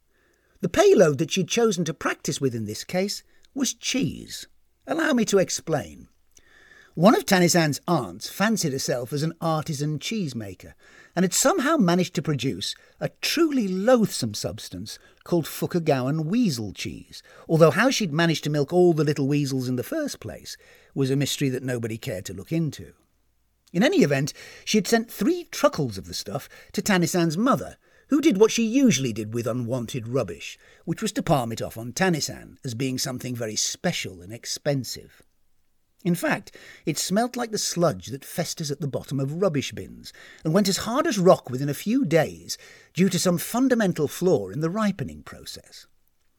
The 0.60 0.68
payload 0.68 1.18
that 1.18 1.30
she'd 1.30 1.48
chosen 1.48 1.84
to 1.84 1.94
practice 1.94 2.40
with 2.40 2.54
in 2.54 2.66
this 2.66 2.84
case 2.84 3.22
was 3.54 3.74
cheese. 3.74 4.46
Allow 4.86 5.12
me 5.12 5.24
to 5.26 5.38
explain. 5.38 6.08
One 6.94 7.14
of 7.14 7.24
Tanisan's 7.24 7.80
aunts 7.86 8.28
fancied 8.28 8.72
herself 8.72 9.12
as 9.12 9.22
an 9.22 9.34
artisan 9.40 9.98
cheesemaker 9.98 10.74
and 11.20 11.24
had 11.24 11.34
somehow 11.34 11.76
managed 11.76 12.14
to 12.14 12.22
produce 12.22 12.74
a 12.98 13.10
truly 13.20 13.68
loathsome 13.68 14.32
substance 14.32 14.98
called 15.22 15.44
Fukugawan 15.44 16.24
weasel 16.24 16.72
cheese, 16.72 17.22
although 17.46 17.70
how 17.70 17.90
she'd 17.90 18.10
managed 18.10 18.42
to 18.44 18.48
milk 18.48 18.72
all 18.72 18.94
the 18.94 19.04
little 19.04 19.28
weasels 19.28 19.68
in 19.68 19.76
the 19.76 19.82
first 19.82 20.18
place 20.18 20.56
was 20.94 21.10
a 21.10 21.16
mystery 21.16 21.50
that 21.50 21.62
nobody 21.62 21.98
cared 21.98 22.24
to 22.24 22.32
look 22.32 22.52
into. 22.52 22.94
In 23.70 23.82
any 23.82 23.98
event, 23.98 24.32
she 24.64 24.78
had 24.78 24.86
sent 24.86 25.10
three 25.10 25.44
truckles 25.50 25.98
of 25.98 26.06
the 26.06 26.14
stuff 26.14 26.48
to 26.72 26.80
Tanisan's 26.80 27.36
mother, 27.36 27.76
who 28.08 28.22
did 28.22 28.38
what 28.38 28.50
she 28.50 28.64
usually 28.64 29.12
did 29.12 29.34
with 29.34 29.46
unwanted 29.46 30.08
rubbish, 30.08 30.58
which 30.86 31.02
was 31.02 31.12
to 31.12 31.22
palm 31.22 31.52
it 31.52 31.60
off 31.60 31.76
on 31.76 31.92
Tanisan 31.92 32.56
as 32.64 32.74
being 32.74 32.96
something 32.96 33.36
very 33.36 33.56
special 33.56 34.22
and 34.22 34.32
expensive. 34.32 35.22
In 36.02 36.14
fact, 36.14 36.56
it 36.86 36.96
smelt 36.96 37.36
like 37.36 37.50
the 37.50 37.58
sludge 37.58 38.06
that 38.06 38.24
festers 38.24 38.70
at 38.70 38.80
the 38.80 38.88
bottom 38.88 39.20
of 39.20 39.42
rubbish 39.42 39.72
bins 39.72 40.12
and 40.44 40.54
went 40.54 40.68
as 40.68 40.78
hard 40.78 41.06
as 41.06 41.18
rock 41.18 41.50
within 41.50 41.68
a 41.68 41.74
few 41.74 42.06
days 42.06 42.56
due 42.94 43.10
to 43.10 43.18
some 43.18 43.36
fundamental 43.36 44.08
flaw 44.08 44.48
in 44.48 44.60
the 44.60 44.70
ripening 44.70 45.22
process. 45.22 45.86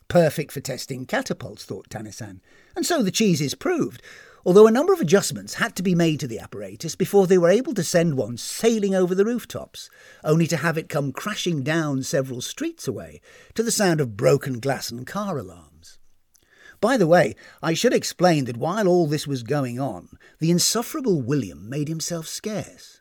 Perfect 0.08 0.52
for 0.52 0.62
testing 0.62 1.06
catapults, 1.06 1.64
thought 1.64 1.90
Tanisan, 1.90 2.42
and 2.76 2.86
so 2.86 3.04
the 3.04 3.12
cheeses 3.12 3.54
proved, 3.54 4.02
although 4.44 4.66
a 4.66 4.72
number 4.72 4.94
of 4.94 5.00
adjustments 5.00 5.54
had 5.54 5.76
to 5.76 5.84
be 5.84 5.94
made 5.94 6.20
to 6.20 6.28
the 6.28 6.40
apparatus 6.40 6.96
before 6.96 7.28
they 7.28 7.38
were 7.38 7.50
able 7.50 7.76
to 7.76 7.84
send 7.84 8.18
one 8.18 8.38
sailing 8.38 8.96
over 8.96 9.14
the 9.14 9.26
rooftops, 9.26 9.92
only 10.24 10.48
to 10.48 10.58
have 10.58 10.78
it 10.78 10.90
come 10.90 11.12
crashing 11.12 11.62
down 11.62 12.02
several 12.02 12.42
streets 12.42 12.88
away 12.88 13.22
to 13.54 13.62
the 13.62 13.72
sound 13.72 14.02
of 14.02 14.18
broken 14.18 14.60
glass 14.60 14.90
and 14.90 15.06
car 15.06 15.38
alarms. 15.38 15.71
By 16.82 16.98
the 16.98 17.08
way, 17.08 17.36
I 17.62 17.76
should 17.76 17.94
explain 17.94 18.46
that 18.46 18.58
while 18.58 18.88
all 18.88 19.06
this 19.06 19.28
was 19.28 19.44
going 19.44 19.80
on, 19.80 20.18
the 20.40 20.50
insufferable 20.50 21.22
William 21.22 21.70
made 21.70 21.88
himself 21.88 22.28
scarce. 22.28 23.00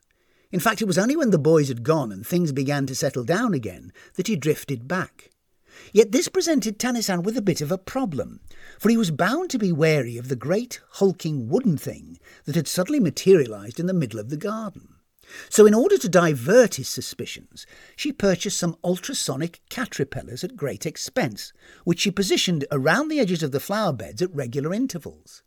In 0.52 0.60
fact, 0.60 0.82
it 0.82 0.86
was 0.86 0.98
only 0.98 1.16
when 1.16 1.30
the 1.30 1.38
boys 1.38 1.68
had 1.68 1.82
gone 1.82 2.12
and 2.12 2.26
things 2.26 2.52
began 2.52 2.84
to 2.86 2.94
settle 2.94 3.24
down 3.24 3.54
again 3.54 3.90
that 4.16 4.26
he 4.26 4.36
drifted 4.36 4.86
back. 4.86 5.30
Yet 5.94 6.12
this 6.12 6.28
presented 6.28 6.78
Tanisan 6.78 7.22
with 7.22 7.38
a 7.38 7.42
bit 7.42 7.62
of 7.62 7.72
a 7.72 7.78
problem, 7.78 8.40
for 8.78 8.90
he 8.90 8.98
was 8.98 9.10
bound 9.10 9.48
to 9.50 9.58
be 9.58 9.72
wary 9.72 10.18
of 10.18 10.28
the 10.28 10.36
great 10.36 10.80
hulking 10.90 11.48
wooden 11.48 11.78
thing 11.78 12.18
that 12.44 12.56
had 12.56 12.68
suddenly 12.68 13.00
materialized 13.00 13.80
in 13.80 13.86
the 13.86 13.94
middle 13.94 14.20
of 14.20 14.28
the 14.28 14.36
garden. 14.36 14.89
So, 15.48 15.66
in 15.66 15.74
order 15.74 15.98
to 15.98 16.08
divert 16.08 16.76
his 16.76 16.88
suspicions, 16.88 17.66
she 17.96 18.12
purchased 18.12 18.58
some 18.58 18.76
ultrasonic 18.82 19.60
cat 19.68 20.00
at 20.00 20.56
great 20.56 20.86
expense, 20.86 21.52
which 21.84 22.00
she 22.00 22.10
positioned 22.10 22.64
around 22.70 23.08
the 23.08 23.20
edges 23.20 23.42
of 23.42 23.52
the 23.52 23.60
flower 23.60 23.92
beds 23.92 24.22
at 24.22 24.34
regular 24.34 24.72
intervals. 24.72 25.42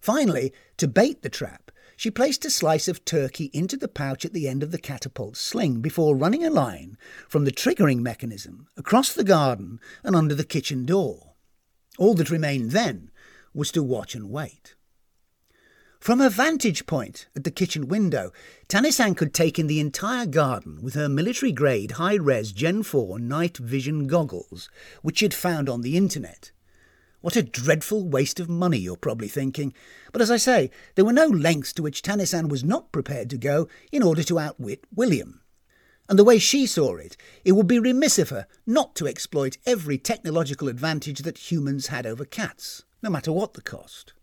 Finally, 0.00 0.52
to 0.76 0.88
bait 0.88 1.22
the 1.22 1.28
trap, 1.28 1.70
she 1.96 2.10
placed 2.10 2.44
a 2.46 2.50
slice 2.50 2.88
of 2.88 3.04
turkey 3.04 3.50
into 3.52 3.76
the 3.76 3.86
pouch 3.86 4.24
at 4.24 4.32
the 4.32 4.48
end 4.48 4.62
of 4.62 4.70
the 4.70 4.78
catapult 4.78 5.36
sling 5.36 5.82
before 5.82 6.16
running 6.16 6.42
a 6.42 6.50
line 6.50 6.96
from 7.28 7.44
the 7.44 7.52
triggering 7.52 7.98
mechanism 7.98 8.68
across 8.76 9.12
the 9.12 9.22
garden 9.22 9.78
and 10.02 10.16
under 10.16 10.34
the 10.34 10.44
kitchen 10.44 10.86
door. 10.86 11.34
All 11.98 12.14
that 12.14 12.30
remained 12.30 12.70
then 12.70 13.10
was 13.52 13.70
to 13.72 13.82
watch 13.82 14.14
and 14.14 14.30
wait. 14.30 14.76
From 16.00 16.20
her 16.20 16.30
vantage 16.30 16.86
point 16.86 17.26
at 17.36 17.44
the 17.44 17.50
kitchen 17.50 17.86
window, 17.86 18.32
Tanisan 18.68 19.14
could 19.14 19.34
take 19.34 19.58
in 19.58 19.66
the 19.66 19.80
entire 19.80 20.24
garden 20.24 20.80
with 20.80 20.94
her 20.94 21.10
military 21.10 21.52
grade 21.52 21.92
high 21.92 22.14
res 22.14 22.52
Gen 22.52 22.82
4 22.82 23.18
night 23.18 23.58
vision 23.58 24.06
goggles, 24.06 24.70
which 25.02 25.18
she'd 25.18 25.34
found 25.34 25.68
on 25.68 25.82
the 25.82 25.98
internet. 25.98 26.52
What 27.20 27.36
a 27.36 27.42
dreadful 27.42 28.08
waste 28.08 28.40
of 28.40 28.48
money, 28.48 28.78
you're 28.78 28.96
probably 28.96 29.28
thinking. 29.28 29.74
But 30.10 30.22
as 30.22 30.30
I 30.30 30.38
say, 30.38 30.70
there 30.94 31.04
were 31.04 31.12
no 31.12 31.26
lengths 31.26 31.74
to 31.74 31.82
which 31.82 32.00
Tanisan 32.00 32.48
was 32.48 32.64
not 32.64 32.92
prepared 32.92 33.28
to 33.28 33.36
go 33.36 33.68
in 33.92 34.02
order 34.02 34.22
to 34.22 34.38
outwit 34.38 34.86
William. 34.94 35.42
And 36.08 36.18
the 36.18 36.24
way 36.24 36.38
she 36.38 36.64
saw 36.64 36.96
it, 36.96 37.18
it 37.44 37.52
would 37.52 37.66
be 37.66 37.78
remiss 37.78 38.18
of 38.18 38.30
her 38.30 38.46
not 38.66 38.94
to 38.96 39.06
exploit 39.06 39.58
every 39.66 39.98
technological 39.98 40.68
advantage 40.68 41.20
that 41.20 41.52
humans 41.52 41.88
had 41.88 42.06
over 42.06 42.24
cats, 42.24 42.84
no 43.02 43.10
matter 43.10 43.32
what 43.32 43.52
the 43.52 43.60
cost. 43.60 44.14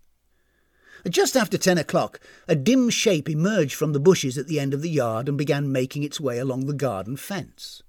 Just 1.09 1.37
after 1.37 1.57
ten 1.57 1.77
o'clock, 1.77 2.19
a 2.49 2.55
dim 2.55 2.89
shape 2.89 3.29
emerged 3.29 3.75
from 3.75 3.93
the 3.93 3.99
bushes 3.99 4.37
at 4.37 4.47
the 4.47 4.59
end 4.59 4.73
of 4.73 4.81
the 4.81 4.89
yard 4.89 5.29
and 5.29 5.37
began 5.37 5.71
making 5.71 6.03
its 6.03 6.19
way 6.19 6.37
along 6.37 6.65
the 6.65 6.73
garden 6.73 7.15
fence. 7.15 7.81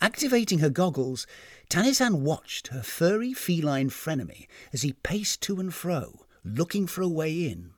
Activating 0.00 0.60
her 0.60 0.70
goggles, 0.70 1.26
Tanisan 1.68 2.20
watched 2.20 2.68
her 2.68 2.82
furry 2.82 3.32
feline 3.32 3.90
frenemy 3.90 4.46
as 4.72 4.82
he 4.82 4.92
paced 4.92 5.40
to 5.42 5.58
and 5.58 5.74
fro, 5.74 6.26
looking 6.44 6.86
for 6.86 7.02
a 7.02 7.08
way 7.08 7.44
in. 7.46 7.70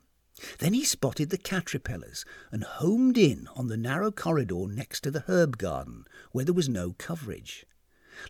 Then 0.58 0.74
he 0.74 0.84
spotted 0.84 1.30
the 1.30 1.38
cat 1.38 1.72
repellers 1.72 2.26
and 2.52 2.64
homed 2.64 3.16
in 3.16 3.48
on 3.56 3.68
the 3.68 3.78
narrow 3.78 4.10
corridor 4.10 4.66
next 4.68 5.00
to 5.04 5.10
the 5.10 5.24
herb 5.26 5.56
garden, 5.56 6.04
where 6.32 6.44
there 6.44 6.52
was 6.52 6.68
no 6.68 6.94
coverage. 6.98 7.64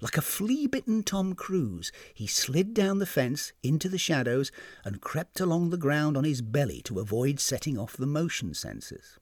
Like 0.00 0.16
a 0.16 0.22
flea 0.22 0.66
bitten 0.66 1.02
Tom 1.02 1.34
Cruise, 1.34 1.92
he 2.14 2.26
slid 2.26 2.74
down 2.74 2.98
the 2.98 3.06
fence 3.06 3.52
into 3.62 3.88
the 3.88 3.98
shadows 3.98 4.50
and 4.84 5.00
crept 5.00 5.40
along 5.40 5.70
the 5.70 5.76
ground 5.76 6.16
on 6.16 6.24
his 6.24 6.42
belly 6.42 6.82
to 6.82 7.00
avoid 7.00 7.40
setting 7.40 7.78
off 7.78 7.96
the 7.96 8.06
motion 8.06 8.50
sensors. 8.50 9.18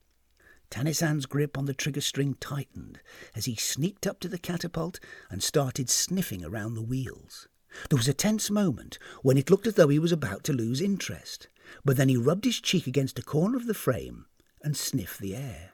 Tanisan's 0.71 1.27
grip 1.27 1.57
on 1.57 1.67
the 1.67 1.75
trigger 1.75 2.01
string 2.01 2.35
tightened 2.41 3.01
as 3.35 3.45
he 3.45 3.55
sneaked 3.55 4.07
up 4.07 4.19
to 4.21 4.29
the 4.29 4.39
catapult 4.39 4.99
and 5.31 5.43
started 5.43 5.89
sniffing 5.89 6.45
around 6.45 6.75
the 6.75 6.83
wheels. 6.83 7.47
There 7.91 7.97
was 7.97 8.09
a 8.09 8.15
tense 8.15 8.51
moment 8.51 8.99
when 9.23 9.37
it 9.37 9.51
looked 9.51 9.67
as 9.67 9.75
though 9.75 9.89
he 9.89 9.99
was 9.99 10.13
about 10.13 10.45
to 10.45 10.53
lose 10.53 10.81
interest, 10.81 11.49
but 11.85 11.97
then 11.97 12.09
he 12.09 12.17
rubbed 12.17 12.45
his 12.45 12.61
cheek 12.61 12.87
against 12.87 13.19
a 13.19 13.23
corner 13.23 13.57
of 13.57 13.67
the 13.67 13.75
frame 13.75 14.27
and 14.63 14.77
sniffed 14.77 15.21
the 15.21 15.37
air. 15.37 15.74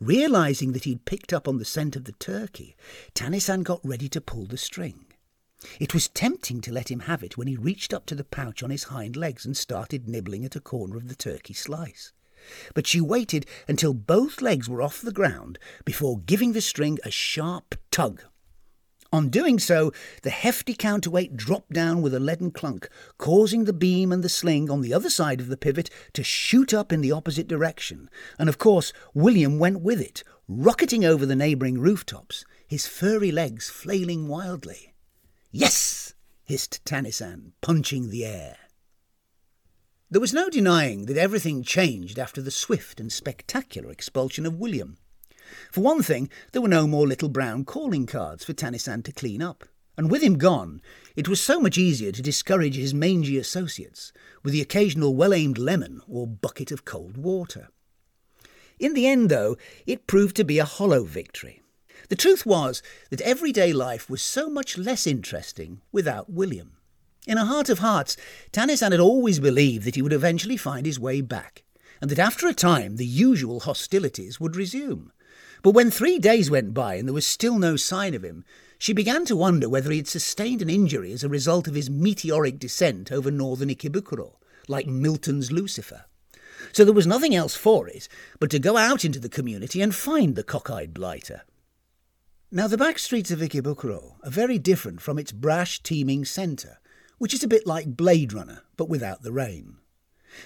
Realizing 0.00 0.72
that 0.72 0.84
he'd 0.84 1.04
picked 1.04 1.32
up 1.32 1.46
on 1.46 1.58
the 1.58 1.64
scent 1.64 1.96
of 1.96 2.04
the 2.04 2.12
turkey, 2.12 2.76
Tanisan 3.14 3.62
got 3.62 3.80
ready 3.84 4.08
to 4.08 4.20
pull 4.20 4.46
the 4.46 4.56
string. 4.56 5.06
It 5.80 5.94
was 5.94 6.08
tempting 6.08 6.60
to 6.62 6.72
let 6.72 6.90
him 6.90 7.00
have 7.00 7.22
it 7.22 7.36
when 7.36 7.48
he 7.48 7.56
reached 7.56 7.94
up 7.94 8.06
to 8.06 8.14
the 8.14 8.24
pouch 8.24 8.62
on 8.62 8.70
his 8.70 8.84
hind 8.84 9.16
legs 9.16 9.44
and 9.44 9.56
started 9.56 10.06
nibbling 10.06 10.44
at 10.44 10.56
a 10.56 10.60
corner 10.60 10.96
of 10.96 11.08
the 11.08 11.14
turkey 11.14 11.54
slice. 11.54 12.12
But 12.74 12.86
she 12.86 13.00
waited 13.00 13.46
until 13.66 13.94
both 13.94 14.40
legs 14.40 14.68
were 14.68 14.82
off 14.82 15.00
the 15.00 15.12
ground 15.12 15.58
before 15.84 16.20
giving 16.20 16.52
the 16.52 16.60
string 16.60 16.98
a 17.04 17.10
sharp 17.10 17.74
tug. 17.90 18.22
On 19.16 19.30
doing 19.30 19.58
so, 19.58 19.94
the 20.24 20.28
hefty 20.28 20.74
counterweight 20.74 21.38
dropped 21.38 21.72
down 21.72 22.02
with 22.02 22.12
a 22.12 22.20
leaden 22.20 22.50
clunk, 22.50 22.86
causing 23.16 23.64
the 23.64 23.72
beam 23.72 24.12
and 24.12 24.22
the 24.22 24.28
sling 24.28 24.68
on 24.68 24.82
the 24.82 24.92
other 24.92 25.08
side 25.08 25.40
of 25.40 25.48
the 25.48 25.56
pivot 25.56 25.88
to 26.12 26.22
shoot 26.22 26.74
up 26.74 26.92
in 26.92 27.00
the 27.00 27.12
opposite 27.12 27.48
direction. 27.48 28.10
And 28.38 28.46
of 28.50 28.58
course, 28.58 28.92
William 29.14 29.58
went 29.58 29.80
with 29.80 30.02
it, 30.02 30.22
rocketing 30.46 31.02
over 31.02 31.24
the 31.24 31.34
neighbouring 31.34 31.80
rooftops, 31.80 32.44
his 32.68 32.86
furry 32.86 33.32
legs 33.32 33.70
flailing 33.70 34.28
wildly. 34.28 34.92
Yes! 35.50 36.12
hissed 36.44 36.84
Tanisan, 36.84 37.52
punching 37.62 38.10
the 38.10 38.26
air. 38.26 38.58
There 40.10 40.20
was 40.20 40.34
no 40.34 40.50
denying 40.50 41.06
that 41.06 41.16
everything 41.16 41.62
changed 41.62 42.18
after 42.18 42.42
the 42.42 42.50
swift 42.50 43.00
and 43.00 43.10
spectacular 43.10 43.90
expulsion 43.90 44.44
of 44.44 44.58
William. 44.58 44.98
For 45.72 45.80
one 45.80 46.02
thing, 46.02 46.28
there 46.52 46.62
were 46.62 46.68
no 46.68 46.86
more 46.86 47.06
little 47.06 47.28
brown 47.28 47.64
calling 47.64 48.06
cards 48.06 48.44
for 48.44 48.52
Tanisan 48.52 49.02
to 49.04 49.12
clean 49.12 49.42
up. 49.42 49.64
And 49.98 50.10
with 50.10 50.22
him 50.22 50.36
gone, 50.36 50.82
it 51.14 51.28
was 51.28 51.40
so 51.40 51.58
much 51.58 51.78
easier 51.78 52.12
to 52.12 52.22
discourage 52.22 52.76
his 52.76 52.92
mangy 52.92 53.38
associates 53.38 54.12
with 54.42 54.52
the 54.52 54.60
occasional 54.60 55.14
well 55.14 55.32
aimed 55.32 55.58
lemon 55.58 56.02
or 56.06 56.26
bucket 56.26 56.70
of 56.70 56.84
cold 56.84 57.16
water. 57.16 57.68
In 58.78 58.92
the 58.92 59.06
end, 59.06 59.30
though, 59.30 59.56
it 59.86 60.06
proved 60.06 60.36
to 60.36 60.44
be 60.44 60.58
a 60.58 60.66
hollow 60.66 61.04
victory. 61.04 61.62
The 62.10 62.16
truth 62.16 62.44
was 62.44 62.82
that 63.10 63.22
everyday 63.22 63.72
life 63.72 64.10
was 64.10 64.20
so 64.20 64.50
much 64.50 64.76
less 64.76 65.06
interesting 65.06 65.80
without 65.92 66.30
William. 66.30 66.76
In 67.26 67.38
a 67.38 67.46
heart 67.46 67.70
of 67.70 67.80
hearts, 67.80 68.16
Tanisan 68.52 68.92
had 68.92 69.00
always 69.00 69.40
believed 69.40 69.84
that 69.84 69.96
he 69.96 70.02
would 70.02 70.12
eventually 70.12 70.56
find 70.56 70.86
his 70.86 71.00
way 71.00 71.20
back, 71.22 71.64
and 72.00 72.10
that 72.10 72.18
after 72.18 72.46
a 72.46 72.54
time 72.54 72.96
the 72.96 73.06
usual 73.06 73.60
hostilities 73.60 74.38
would 74.38 74.54
resume. 74.54 75.10
But 75.62 75.72
when 75.72 75.90
three 75.90 76.18
days 76.18 76.50
went 76.50 76.74
by 76.74 76.94
and 76.94 77.08
there 77.08 77.14
was 77.14 77.26
still 77.26 77.58
no 77.58 77.76
sign 77.76 78.14
of 78.14 78.24
him, 78.24 78.44
she 78.78 78.92
began 78.92 79.24
to 79.26 79.36
wonder 79.36 79.68
whether 79.68 79.90
he 79.90 79.96
had 79.96 80.08
sustained 80.08 80.62
an 80.62 80.70
injury 80.70 81.12
as 81.12 81.24
a 81.24 81.28
result 81.28 81.66
of 81.66 81.74
his 81.74 81.90
meteoric 81.90 82.58
descent 82.58 83.10
over 83.10 83.30
northern 83.30 83.70
Ikebukuro, 83.70 84.34
like 84.68 84.86
Milton's 84.86 85.50
Lucifer. 85.50 86.04
So 86.72 86.84
there 86.84 86.94
was 86.94 87.06
nothing 87.06 87.34
else 87.34 87.54
for 87.54 87.88
it 87.88 88.08
but 88.38 88.50
to 88.50 88.58
go 88.58 88.76
out 88.76 89.04
into 89.04 89.18
the 89.18 89.28
community 89.28 89.80
and 89.80 89.94
find 89.94 90.34
the 90.34 90.44
cockeyed 90.44 90.92
blighter. 90.92 91.42
Now, 92.50 92.68
the 92.68 92.78
back 92.78 92.98
streets 92.98 93.30
of 93.30 93.40
Ikebukuro 93.40 94.14
are 94.22 94.30
very 94.30 94.58
different 94.58 95.00
from 95.00 95.18
its 95.18 95.32
brash, 95.32 95.82
teeming 95.82 96.24
centre, 96.24 96.78
which 97.18 97.34
is 97.34 97.42
a 97.42 97.48
bit 97.48 97.66
like 97.66 97.96
Blade 97.96 98.32
Runner, 98.32 98.62
but 98.76 98.88
without 98.88 99.22
the 99.22 99.32
rain. 99.32 99.76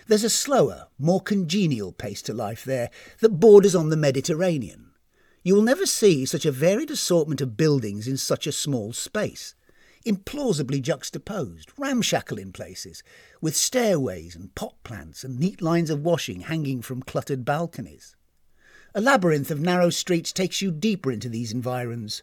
There's 0.07 0.25
a 0.25 0.31
slower, 0.31 0.87
more 0.99 1.21
congenial 1.21 1.93
pace 1.93 2.23
to 2.23 2.33
life 2.33 2.65
there 2.65 2.91
that 3.21 3.41
borders 3.41 3.75
on 3.75 3.91
the 3.91 3.97
Mediterranean, 3.97 4.90
you 5.43 5.55
will 5.55 5.63
never 5.63 5.87
see 5.87 6.27
such 6.27 6.45
a 6.45 6.53
varied 6.53 6.91
assortment 6.91 7.41
of 7.41 7.57
buildings 7.57 8.07
in 8.07 8.17
such 8.17 8.47
a 8.47 8.53
small 8.53 8.93
space, 8.93 9.55
implausibly 10.05 10.81
juxtaposed, 10.81 11.71
ramshackle 11.79 12.39
in 12.39 12.53
places, 12.53 13.03
with 13.41 13.57
stairways 13.57 14.37
and 14.37 14.55
pot 14.55 14.75
plants 14.83 15.25
and 15.25 15.39
neat 15.39 15.63
lines 15.63 15.91
of 15.91 16.05
washing 16.05 16.43
hanging 16.43 16.83
from 16.83 17.03
cluttered 17.03 17.45
balconies. 17.45 18.17
A 18.95 19.01
labyrinth 19.01 19.51
of 19.51 19.61
narrow 19.61 19.91
streets 19.91 20.33
takes 20.33 20.61
you 20.61 20.71
deeper 20.71 21.13
into 21.13 21.29
these 21.29 21.53
environs. 21.53 22.23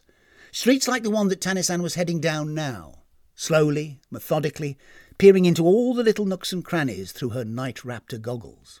Streets 0.52 0.86
like 0.86 1.02
the 1.02 1.10
one 1.10 1.28
that 1.28 1.40
Tanisan 1.40 1.82
was 1.82 1.94
heading 1.94 2.20
down 2.20 2.54
now, 2.54 3.04
slowly, 3.34 4.00
methodically, 4.10 4.76
peering 5.16 5.44
into 5.44 5.64
all 5.64 5.94
the 5.94 6.04
little 6.04 6.26
nooks 6.26 6.52
and 6.52 6.64
crannies 6.64 7.10
through 7.10 7.30
her 7.30 7.44
night 7.44 7.78
raptor 7.78 8.20
goggles. 8.20 8.80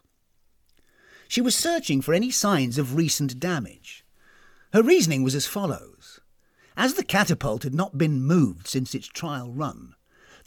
She 1.26 1.40
was 1.40 1.54
searching 1.54 2.00
for 2.00 2.14
any 2.14 2.30
signs 2.30 2.78
of 2.78 2.94
recent 2.94 3.40
damage. 3.40 4.04
Her 4.72 4.82
reasoning 4.82 5.22
was 5.22 5.34
as 5.34 5.46
follows. 5.46 6.20
As 6.76 6.94
the 6.94 7.04
catapult 7.04 7.62
had 7.62 7.74
not 7.74 7.96
been 7.96 8.22
moved 8.22 8.66
since 8.66 8.94
its 8.94 9.06
trial 9.06 9.50
run, 9.50 9.94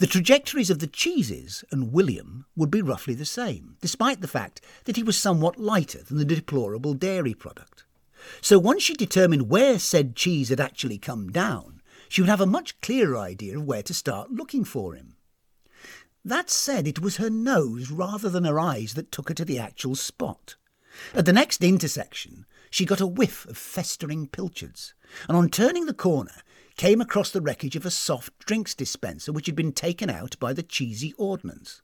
The 0.02 0.08
trajectories 0.08 0.72
of 0.72 0.80
the 0.80 0.88
cheeses 0.88 1.64
and 1.70 1.94
William 1.94 2.48
would 2.56 2.72
be 2.72 2.82
roughly 2.82 3.14
the 3.14 3.24
same, 3.24 3.78
despite 3.82 4.20
the 4.20 4.28
fact 4.28 4.60
that 4.86 4.96
he 4.96 5.04
was 5.04 5.16
somewhat 5.16 5.60
lighter 5.60 6.02
than 6.02 6.18
the 6.18 6.26
deplorable 6.26 6.96
dairy 6.96 7.36
product. 7.36 7.84
So 8.42 8.58
once 8.58 8.82
she 8.82 8.96
determined 8.96 9.48
where 9.48 9.78
said 9.78 10.16
cheese 10.16 10.50
had 10.50 10.60
actually 10.60 10.98
come 10.98 11.32
down, 11.32 11.84
she 12.10 12.20
would 12.20 12.30
have 12.30 12.42
a 12.42 12.48
much 12.48 12.82
clearer 12.82 13.16
idea 13.16 13.60
of 13.60 13.66
where 13.66 13.84
to 13.84 13.94
start 13.94 14.32
looking 14.32 14.64
for 14.64 14.96
him. 14.96 15.18
That 16.26 16.50
said, 16.50 16.88
it 16.88 17.00
was 17.00 17.18
her 17.18 17.30
nose 17.30 17.92
rather 17.92 18.30
than 18.30 18.46
her 18.46 18.60
eyes 18.60 18.96
that 18.96 19.12
took 19.12 19.30
her 19.30 19.36
to 19.36 19.46
the 19.46 19.60
actual 19.60 19.94
spot. 19.94 20.56
At 21.14 21.26
the 21.26 21.34
next 21.34 21.64
intersection, 21.64 22.48
she 22.72 22.86
got 22.86 23.02
a 23.02 23.06
whiff 23.06 23.46
of 23.46 23.58
festering 23.58 24.26
pilchards, 24.26 24.96
and 25.28 25.38
on 25.38 25.50
turning 25.50 25.86
the 25.86 25.94
corner, 25.94 26.42
came 26.78 27.02
across 27.02 27.30
the 27.30 27.42
wreckage 27.42 27.76
of 27.76 27.86
a 27.86 27.92
soft 27.92 28.34
drinks 28.40 28.74
dispenser 28.74 29.32
which 29.32 29.46
had 29.46 29.56
been 29.56 29.74
taken 29.74 30.10
out 30.10 30.40
by 30.40 30.54
the 30.54 30.64
cheesy 30.64 31.14
ordnance. 31.18 31.82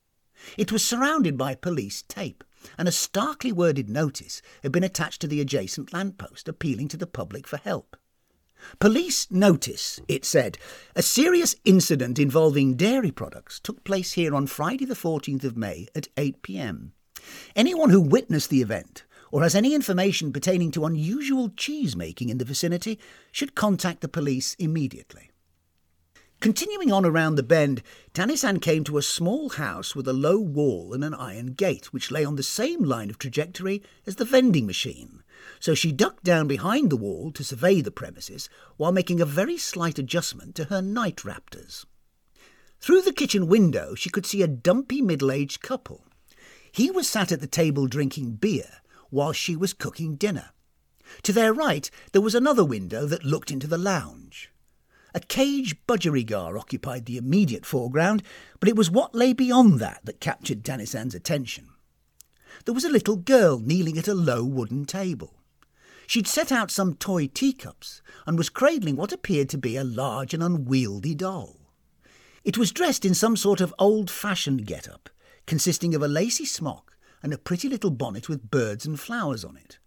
It 0.58 0.72
was 0.72 0.84
surrounded 0.84 1.38
by 1.38 1.56
police 1.56 2.03
tape, 2.08 2.44
and 2.77 2.88
a 2.88 2.91
starkly 2.91 3.51
worded 3.51 3.89
notice 3.89 4.41
had 4.63 4.72
been 4.72 4.84
attached 4.84 5.22
to 5.22 5.27
the 5.27 5.41
adjacent 5.41 5.91
lamp 5.94 6.17
post 6.17 6.48
appealing 6.48 6.88
to 6.89 6.98
the 6.98 7.06
public 7.06 7.48
for 7.48 7.58
help. 7.58 7.98
Police 8.79 9.29
notice, 9.29 10.00
it 10.08 10.25
said, 10.25 10.58
a 10.96 11.01
serious 11.01 11.56
incident 11.65 12.17
involving 12.17 12.75
dairy 12.75 13.12
products 13.12 13.60
took 13.60 13.84
place 13.84 14.13
here 14.13 14.34
on 14.34 14.48
Friday 14.48 14.86
the 14.86 14.96
14th 14.96 15.44
of 15.44 15.58
May 15.58 15.88
at 15.94 16.08
8 16.17 16.41
pm. 16.41 16.94
Anyone 17.56 17.89
who 17.89 18.01
witnessed 18.01 18.50
the 18.50 18.62
event 18.62 19.03
or 19.31 19.43
has 19.43 19.55
any 19.55 19.74
information 19.74 20.31
pertaining 20.31 20.72
to 20.72 20.86
unusual 20.86 21.50
cheese 21.50 21.96
making 21.96 22.29
in 22.29 22.38
the 22.38 22.46
vicinity 22.46 23.00
should 23.31 23.55
contact 23.55 24.01
the 24.01 24.07
police 24.07 24.55
immediately. 24.55 25.29
Continuing 26.39 26.91
on 26.91 27.03
around 27.03 27.34
the 27.34 27.41
bend, 27.41 27.81
Tanisan 28.13 28.62
came 28.62 28.84
to 28.84 29.00
a 29.00 29.01
small 29.01 29.50
house 29.50 29.96
with 29.96 30.07
a 30.07 30.13
low 30.13 30.38
wall 30.38 30.93
and 30.93 31.03
an 31.03 31.15
iron 31.15 31.53
gate, 31.53 31.91
which 31.91 32.12
lay 32.12 32.24
on 32.24 32.36
the 32.36 32.43
same 32.43 32.84
line 32.84 33.10
of 33.10 33.17
trajectory 33.17 33.81
as 34.05 34.17
the 34.17 34.25
vending 34.25 34.67
machine. 34.67 35.24
So 35.60 35.74
she 35.74 35.91
ducked 35.91 36.24
down 36.24 36.48
behind 36.48 36.91
the 36.91 36.98
wall 36.98 37.31
to 37.31 37.43
survey 37.43 37.81
the 37.81 37.89
premises 37.89 38.50
while 38.77 38.91
making 38.91 39.19
a 39.19 39.25
very 39.25 39.57
slight 39.57 39.98
adjustment 39.98 40.53
to 40.55 40.65
her 40.65 40.81
night 40.81 41.17
raptors. 41.17 41.86
Through 42.79 43.01
the 43.01 43.13
kitchen 43.13 43.48
window, 43.48 43.96
she 43.96 44.12
could 44.12 44.27
see 44.27 44.43
a 44.43 44.48
dumpy 44.48 45.01
middle 45.01 45.31
aged 45.31 45.63
couple. 45.63 46.05
He 46.72 46.91
was 46.91 47.10
sat 47.10 47.31
at 47.31 47.41
the 47.41 47.48
table 47.48 47.88
drinking 47.88 48.34
beer, 48.34 48.81
while 49.10 49.34
she 49.34 49.56
was 49.56 49.74
cooking 49.74 50.16
dinner. 50.16 50.52
To 51.24 51.34
their 51.34 51.54
right, 51.54 51.90
there 52.12 52.22
was 52.22 52.36
another 52.36 52.66
window 52.66 53.06
that 53.06 53.24
looked 53.24 53.52
into 53.52 53.68
the 53.68 53.78
lounge. 53.78 54.52
A 55.14 55.20
cage 55.20 55.76
budgerigar 55.88 56.60
occupied 56.60 57.06
the 57.06 57.18
immediate 57.18 57.66
foreground, 57.66 58.24
but 58.60 58.70
it 58.70 58.76
was 58.76 58.92
what 58.92 59.16
lay 59.16 59.34
beyond 59.34 59.80
that 59.80 60.02
that 60.04 60.20
captured 60.20 60.64
Tanisan's 60.64 61.16
attention. 61.16 61.70
There 62.66 62.74
was 62.74 62.86
a 62.86 62.90
little 62.90 63.16
girl 63.16 63.60
kneeling 63.60 63.98
at 63.98 64.08
a 64.08 64.14
low 64.14 64.44
wooden 64.44 64.86
table. 64.86 65.34
She'd 66.08 66.28
set 66.28 66.52
out 66.52 66.72
some 66.72 66.96
toy 66.96 67.28
teacups 67.28 68.02
and 68.26 68.38
was 68.38 68.50
cradling 68.50 68.96
what 68.96 69.12
appeared 69.12 69.50
to 69.50 69.58
be 69.58 69.76
a 69.76 69.84
large 69.84 70.34
and 70.34 70.44
unwieldy 70.44 71.16
doll. 71.16 71.60
It 72.44 72.58
was 72.58 72.72
dressed 72.72 73.04
in 73.04 73.14
some 73.14 73.36
sort 73.36 73.60
of 73.60 73.74
old 73.78 74.10
fashioned 74.10 74.66
get 74.66 74.88
up, 74.88 75.10
consisting 75.46 75.94
of 75.96 76.02
a 76.02 76.08
lacy 76.08 76.46
smock 76.46 76.97
and 77.21 77.33
a 77.33 77.38
pretty 77.38 77.69
little 77.69 77.91
bonnet 77.91 78.29
with 78.29 78.50
birds 78.50 78.86
and 78.86 79.00
flowers 79.00 79.43
on 79.43 79.57
it. 79.57 79.79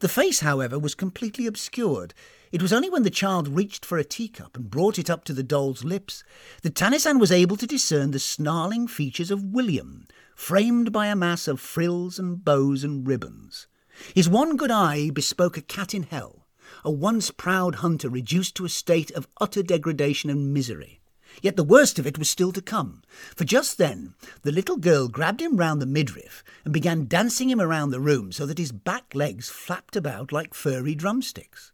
The 0.00 0.08
face, 0.08 0.40
however, 0.40 0.78
was 0.78 0.94
completely 0.94 1.46
obscured. 1.46 2.14
It 2.52 2.62
was 2.62 2.72
only 2.72 2.90
when 2.90 3.02
the 3.02 3.10
child 3.10 3.48
reached 3.48 3.84
for 3.84 3.98
a 3.98 4.04
teacup 4.04 4.56
and 4.56 4.70
brought 4.70 4.98
it 4.98 5.10
up 5.10 5.24
to 5.24 5.32
the 5.32 5.42
doll's 5.42 5.84
lips 5.84 6.22
that 6.62 6.74
Tanisan 6.74 7.18
was 7.18 7.32
able 7.32 7.56
to 7.56 7.66
discern 7.66 8.10
the 8.10 8.18
snarling 8.18 8.86
features 8.86 9.30
of 9.30 9.42
William, 9.42 10.06
framed 10.34 10.92
by 10.92 11.06
a 11.06 11.16
mass 11.16 11.48
of 11.48 11.60
frills 11.60 12.18
and 12.18 12.44
bows 12.44 12.84
and 12.84 13.06
ribbons. 13.06 13.66
His 14.14 14.28
one 14.28 14.56
good 14.56 14.70
eye 14.70 15.10
bespoke 15.10 15.56
a 15.56 15.62
cat 15.62 15.94
in 15.94 16.04
hell, 16.04 16.46
a 16.84 16.90
once 16.90 17.30
proud 17.30 17.76
hunter 17.76 18.08
reduced 18.08 18.54
to 18.56 18.64
a 18.64 18.68
state 18.68 19.10
of 19.12 19.26
utter 19.40 19.62
degradation 19.62 20.30
and 20.30 20.52
misery. 20.52 21.00
Yet 21.42 21.56
the 21.56 21.64
worst 21.64 21.98
of 21.98 22.06
it 22.06 22.18
was 22.18 22.28
still 22.28 22.52
to 22.52 22.62
come, 22.62 23.02
for 23.36 23.44
just 23.44 23.78
then 23.78 24.14
the 24.42 24.52
little 24.52 24.76
girl 24.76 25.08
grabbed 25.08 25.40
him 25.40 25.56
round 25.56 25.80
the 25.80 25.86
midriff 25.86 26.42
and 26.64 26.72
began 26.72 27.06
dancing 27.06 27.50
him 27.50 27.60
around 27.60 27.90
the 27.90 28.00
room 28.00 28.32
so 28.32 28.46
that 28.46 28.58
his 28.58 28.72
back 28.72 29.14
legs 29.14 29.48
flapped 29.48 29.96
about 29.96 30.32
like 30.32 30.54
furry 30.54 30.94
drumsticks. 30.94 31.72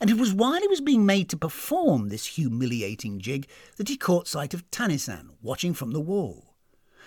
And 0.00 0.10
it 0.10 0.18
was 0.18 0.32
while 0.32 0.60
he 0.60 0.68
was 0.68 0.80
being 0.80 1.06
made 1.06 1.28
to 1.30 1.36
perform 1.36 2.08
this 2.08 2.26
humiliating 2.26 3.20
jig 3.20 3.48
that 3.76 3.88
he 3.88 3.96
caught 3.96 4.26
sight 4.26 4.54
of 4.54 4.68
Tanisan 4.70 5.30
watching 5.40 5.72
from 5.72 5.92
the 5.92 6.00
wall. 6.00 6.54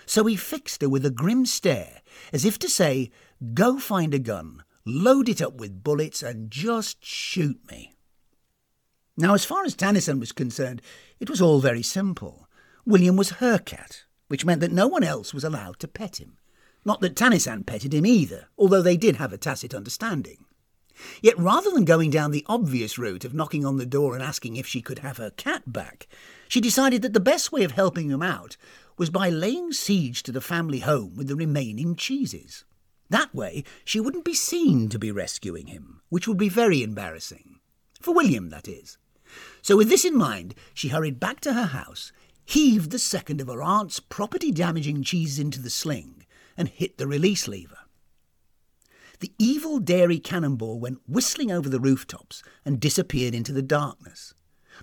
So 0.06 0.24
he 0.24 0.36
fixed 0.36 0.82
her 0.82 0.88
with 0.88 1.06
a 1.06 1.10
grim 1.10 1.46
stare, 1.46 2.00
as 2.32 2.44
if 2.44 2.58
to 2.60 2.68
say, 2.68 3.10
Go 3.54 3.78
find 3.78 4.14
a 4.14 4.18
gun, 4.18 4.64
load 4.84 5.28
it 5.28 5.42
up 5.42 5.54
with 5.54 5.84
bullets, 5.84 6.22
and 6.22 6.50
just 6.50 7.04
shoot 7.04 7.60
me. 7.70 7.92
Now, 9.16 9.34
as 9.34 9.44
far 9.44 9.64
as 9.64 9.76
Tanisan 9.76 10.20
was 10.20 10.32
concerned, 10.32 10.80
it 11.20 11.28
was 11.28 11.42
all 11.42 11.60
very 11.60 11.82
simple. 11.82 12.48
William 12.86 13.16
was 13.16 13.30
her 13.30 13.58
cat, 13.58 14.04
which 14.28 14.46
meant 14.46 14.62
that 14.62 14.72
no 14.72 14.86
one 14.86 15.04
else 15.04 15.34
was 15.34 15.44
allowed 15.44 15.78
to 15.80 15.88
pet 15.88 16.18
him. 16.18 16.38
Not 16.84 17.00
that 17.02 17.14
Tanisan 17.14 17.66
petted 17.66 17.92
him 17.92 18.06
either, 18.06 18.48
although 18.56 18.80
they 18.80 18.96
did 18.96 19.16
have 19.16 19.32
a 19.32 19.38
tacit 19.38 19.74
understanding. 19.74 20.46
Yet 21.20 21.38
rather 21.38 21.70
than 21.70 21.84
going 21.84 22.10
down 22.10 22.30
the 22.30 22.44
obvious 22.48 22.98
route 22.98 23.24
of 23.24 23.34
knocking 23.34 23.64
on 23.66 23.76
the 23.76 23.86
door 23.86 24.14
and 24.14 24.22
asking 24.22 24.56
if 24.56 24.66
she 24.66 24.80
could 24.80 25.00
have 25.00 25.18
her 25.18 25.30
cat 25.30 25.70
back, 25.70 26.06
she 26.48 26.60
decided 26.60 27.02
that 27.02 27.12
the 27.12 27.20
best 27.20 27.52
way 27.52 27.64
of 27.64 27.72
helping 27.72 28.10
him 28.10 28.22
out 28.22 28.56
was 28.96 29.10
by 29.10 29.28
laying 29.28 29.72
siege 29.72 30.22
to 30.22 30.32
the 30.32 30.40
family 30.40 30.80
home 30.80 31.16
with 31.16 31.28
the 31.28 31.36
remaining 31.36 31.96
cheeses. 31.96 32.64
That 33.10 33.34
way 33.34 33.64
she 33.84 34.00
wouldn't 34.00 34.24
be 34.24 34.34
seen 34.34 34.88
to 34.88 34.98
be 34.98 35.12
rescuing 35.12 35.66
him, 35.66 36.00
which 36.08 36.26
would 36.26 36.38
be 36.38 36.48
very 36.48 36.82
embarrassing. 36.82 37.60
For 38.00 38.14
William, 38.14 38.48
that 38.48 38.68
is. 38.68 38.98
So, 39.62 39.76
with 39.76 39.88
this 39.88 40.04
in 40.04 40.16
mind, 40.16 40.56
she 40.74 40.88
hurried 40.88 41.20
back 41.20 41.40
to 41.40 41.52
her 41.52 41.66
house, 41.66 42.10
heaved 42.44 42.90
the 42.90 42.98
second 42.98 43.40
of 43.40 43.46
her 43.46 43.62
aunt's 43.62 44.00
property 44.00 44.50
damaging 44.50 45.04
cheeses 45.04 45.38
into 45.38 45.62
the 45.62 45.70
sling, 45.70 46.26
and 46.56 46.68
hit 46.68 46.98
the 46.98 47.06
release 47.06 47.46
lever. 47.46 47.78
The 49.20 49.32
evil 49.38 49.78
dairy 49.78 50.18
cannonball 50.18 50.80
went 50.80 50.98
whistling 51.06 51.52
over 51.52 51.68
the 51.68 51.78
rooftops 51.78 52.42
and 52.64 52.80
disappeared 52.80 53.36
into 53.36 53.52
the 53.52 53.62
darkness. 53.62 54.34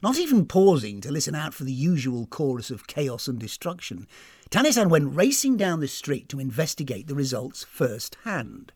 Not 0.01 0.17
even 0.17 0.45
pausing 0.45 1.01
to 1.01 1.11
listen 1.11 1.35
out 1.35 1.53
for 1.53 1.65
the 1.65 1.73
usual 1.73 2.25
chorus 2.25 2.71
of 2.71 2.87
chaos 2.87 3.27
and 3.27 3.37
destruction, 3.37 4.07
Tanisan 4.49 4.89
went 4.89 5.13
racing 5.13 5.57
down 5.57 5.81
the 5.81 5.89
street 5.89 6.29
to 6.29 6.39
investigate 6.39 7.07
the 7.07 7.15
results 7.15 7.65
first 7.65 8.15
hand. 8.23 8.71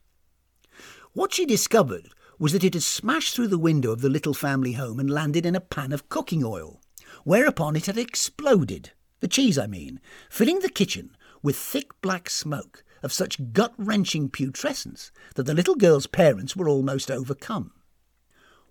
What 1.14 1.34
she 1.34 1.46
discovered 1.46 2.10
was 2.40 2.52
that 2.54 2.64
it 2.64 2.74
had 2.74 2.84
smashed 2.84 3.36
through 3.36 3.48
the 3.48 3.58
window 3.58 3.92
of 3.92 4.02
the 4.02 4.10
little 4.10 4.34
family 4.34 4.74
home 4.74 5.00
and 5.00 5.10
landed 5.10 5.46
in 5.46 5.56
a 5.56 5.62
pan 5.62 5.92
of 5.92 6.10
cooking 6.10 6.44
oil, 6.44 6.82
whereupon 7.24 7.76
it 7.76 7.86
had 7.86 7.98
exploded, 7.98 8.92
the 9.20 9.28
cheese 9.28 9.58
I 9.58 9.68
mean, 9.68 10.00
filling 10.30 10.60
the 10.60 10.70
kitchen 10.70 11.16
with 11.42 11.56
thick 11.56 11.92
black 12.02 12.30
smoke 12.30 12.84
of 13.04 13.14
such 13.14 13.54
gut 13.54 13.74
wrenching 13.78 14.30
putrescence 14.30 15.12
that 15.36 15.44
the 15.44 15.54
little 15.54 15.76
girl's 15.76 16.08
parents 16.08 16.56
were 16.56 16.70
almost 16.70 17.12
overcome. 17.12 17.72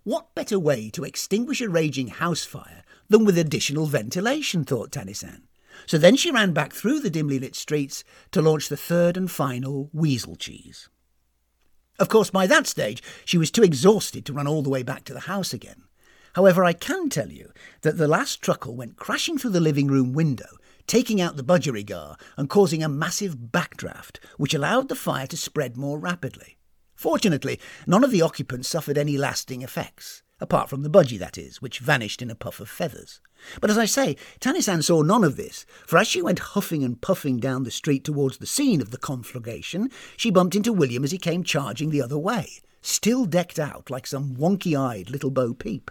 What 0.03 0.35
better 0.35 0.59
way 0.59 0.89
to 0.89 1.03
extinguish 1.03 1.61
a 1.61 1.69
raging 1.69 2.07
house 2.07 2.43
fire 2.43 2.83
than 3.07 3.23
with 3.23 3.37
additional 3.37 3.85
ventilation, 3.85 4.65
thought 4.65 4.91
Tanisan. 4.91 5.43
So 5.85 5.97
then 5.97 6.15
she 6.15 6.31
ran 6.31 6.51
back 6.51 6.73
through 6.73 6.99
the 6.99 7.09
dimly 7.09 7.39
lit 7.39 7.55
streets 7.55 8.03
to 8.31 8.41
launch 8.41 8.69
the 8.69 8.77
third 8.77 9.15
and 9.15 9.29
final 9.29 9.89
weasel 9.93 10.35
cheese. 10.35 10.89
Of 11.99 12.09
course, 12.09 12.29
by 12.29 12.47
that 12.47 12.67
stage, 12.67 13.03
she 13.23 13.37
was 13.37 13.51
too 13.51 13.63
exhausted 13.63 14.25
to 14.25 14.33
run 14.33 14.47
all 14.47 14.63
the 14.63 14.69
way 14.69 14.83
back 14.83 15.03
to 15.05 15.13
the 15.13 15.21
house 15.21 15.53
again. 15.53 15.83
However, 16.33 16.63
I 16.63 16.73
can 16.73 17.09
tell 17.09 17.29
you 17.29 17.51
that 17.81 17.97
the 17.97 18.07
last 18.07 18.41
truckle 18.41 18.75
went 18.75 18.97
crashing 18.97 19.37
through 19.37 19.51
the 19.51 19.59
living 19.59 19.87
room 19.87 20.13
window, 20.13 20.57
taking 20.87 21.21
out 21.21 21.37
the 21.37 21.43
budgerigar 21.43 22.15
and 22.37 22.49
causing 22.49 22.83
a 22.83 22.89
massive 22.89 23.35
backdraft, 23.35 24.17
which 24.37 24.55
allowed 24.55 24.89
the 24.89 24.95
fire 24.95 25.27
to 25.27 25.37
spread 25.37 25.77
more 25.77 25.99
rapidly. 25.99 26.57
Fortunately, 26.95 27.59
none 27.85 28.03
of 28.03 28.11
the 28.11 28.21
occupants 28.21 28.67
suffered 28.67 28.97
any 28.97 29.17
lasting 29.17 29.61
effects, 29.61 30.23
apart 30.43 30.69
from 30.69 30.83
the 30.83 30.89
budgie, 30.89 31.17
that 31.17 31.37
is, 31.37 31.61
which 31.61 31.79
vanished 31.79 32.21
in 32.21 32.29
a 32.29 32.35
puff 32.35 32.59
of 32.59 32.67
feathers. 32.67 33.21
But 33.61 33.69
as 33.69 33.77
I 33.77 33.85
say, 33.85 34.17
Tanisan 34.41 34.83
saw 34.83 35.01
none 35.01 35.23
of 35.23 35.37
this, 35.37 35.65
for 35.87 35.97
as 35.97 36.07
she 36.07 36.21
went 36.21 36.39
huffing 36.39 36.83
and 36.83 36.99
puffing 36.99 37.39
down 37.39 37.63
the 37.63 37.71
street 37.71 38.03
towards 38.03 38.37
the 38.37 38.45
scene 38.45 38.81
of 38.81 38.91
the 38.91 38.97
conflagration, 38.97 39.89
she 40.17 40.29
bumped 40.29 40.55
into 40.55 40.73
William 40.73 41.05
as 41.05 41.11
he 41.11 41.17
came 41.17 41.43
charging 41.45 41.89
the 41.89 42.01
other 42.01 42.17
way, 42.17 42.59
still 42.81 43.23
decked 43.23 43.57
out 43.57 43.89
like 43.89 44.05
some 44.05 44.35
wonky 44.35 44.77
eyed 44.77 45.09
little 45.09 45.31
Bo 45.31 45.53
Peep. 45.53 45.89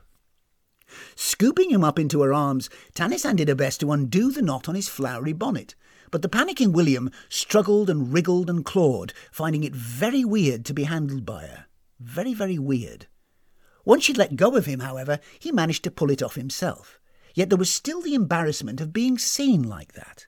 Scooping 1.16 1.70
him 1.70 1.82
up 1.82 1.98
into 1.98 2.20
her 2.20 2.34
arms, 2.34 2.68
Tanisan 2.94 3.36
did 3.36 3.48
her 3.48 3.54
best 3.54 3.80
to 3.80 3.90
undo 3.90 4.30
the 4.30 4.42
knot 4.42 4.68
on 4.68 4.74
his 4.74 4.90
flowery 4.90 5.32
bonnet, 5.32 5.74
but 6.10 6.20
the 6.20 6.28
panicking 6.28 6.72
William 6.72 7.10
struggled 7.30 7.88
and 7.88 8.12
wriggled 8.12 8.50
and 8.50 8.66
clawed, 8.66 9.14
finding 9.30 9.64
it 9.64 9.74
very 9.74 10.26
weird 10.26 10.66
to 10.66 10.74
be 10.74 10.84
handled 10.84 11.24
by 11.24 11.46
her. 11.46 11.66
Very, 11.98 12.34
very 12.34 12.58
weird. 12.58 13.06
Once 13.84 14.04
she'd 14.04 14.18
let 14.18 14.36
go 14.36 14.56
of 14.56 14.66
him, 14.66 14.80
however, 14.80 15.18
he 15.38 15.50
managed 15.52 15.84
to 15.84 15.90
pull 15.90 16.10
it 16.10 16.22
off 16.22 16.34
himself. 16.34 16.98
Yet 17.34 17.48
there 17.48 17.58
was 17.58 17.70
still 17.70 18.00
the 18.00 18.14
embarrassment 18.14 18.80
of 18.80 18.92
being 18.92 19.18
seen 19.18 19.62
like 19.62 19.94
that. 19.94 20.26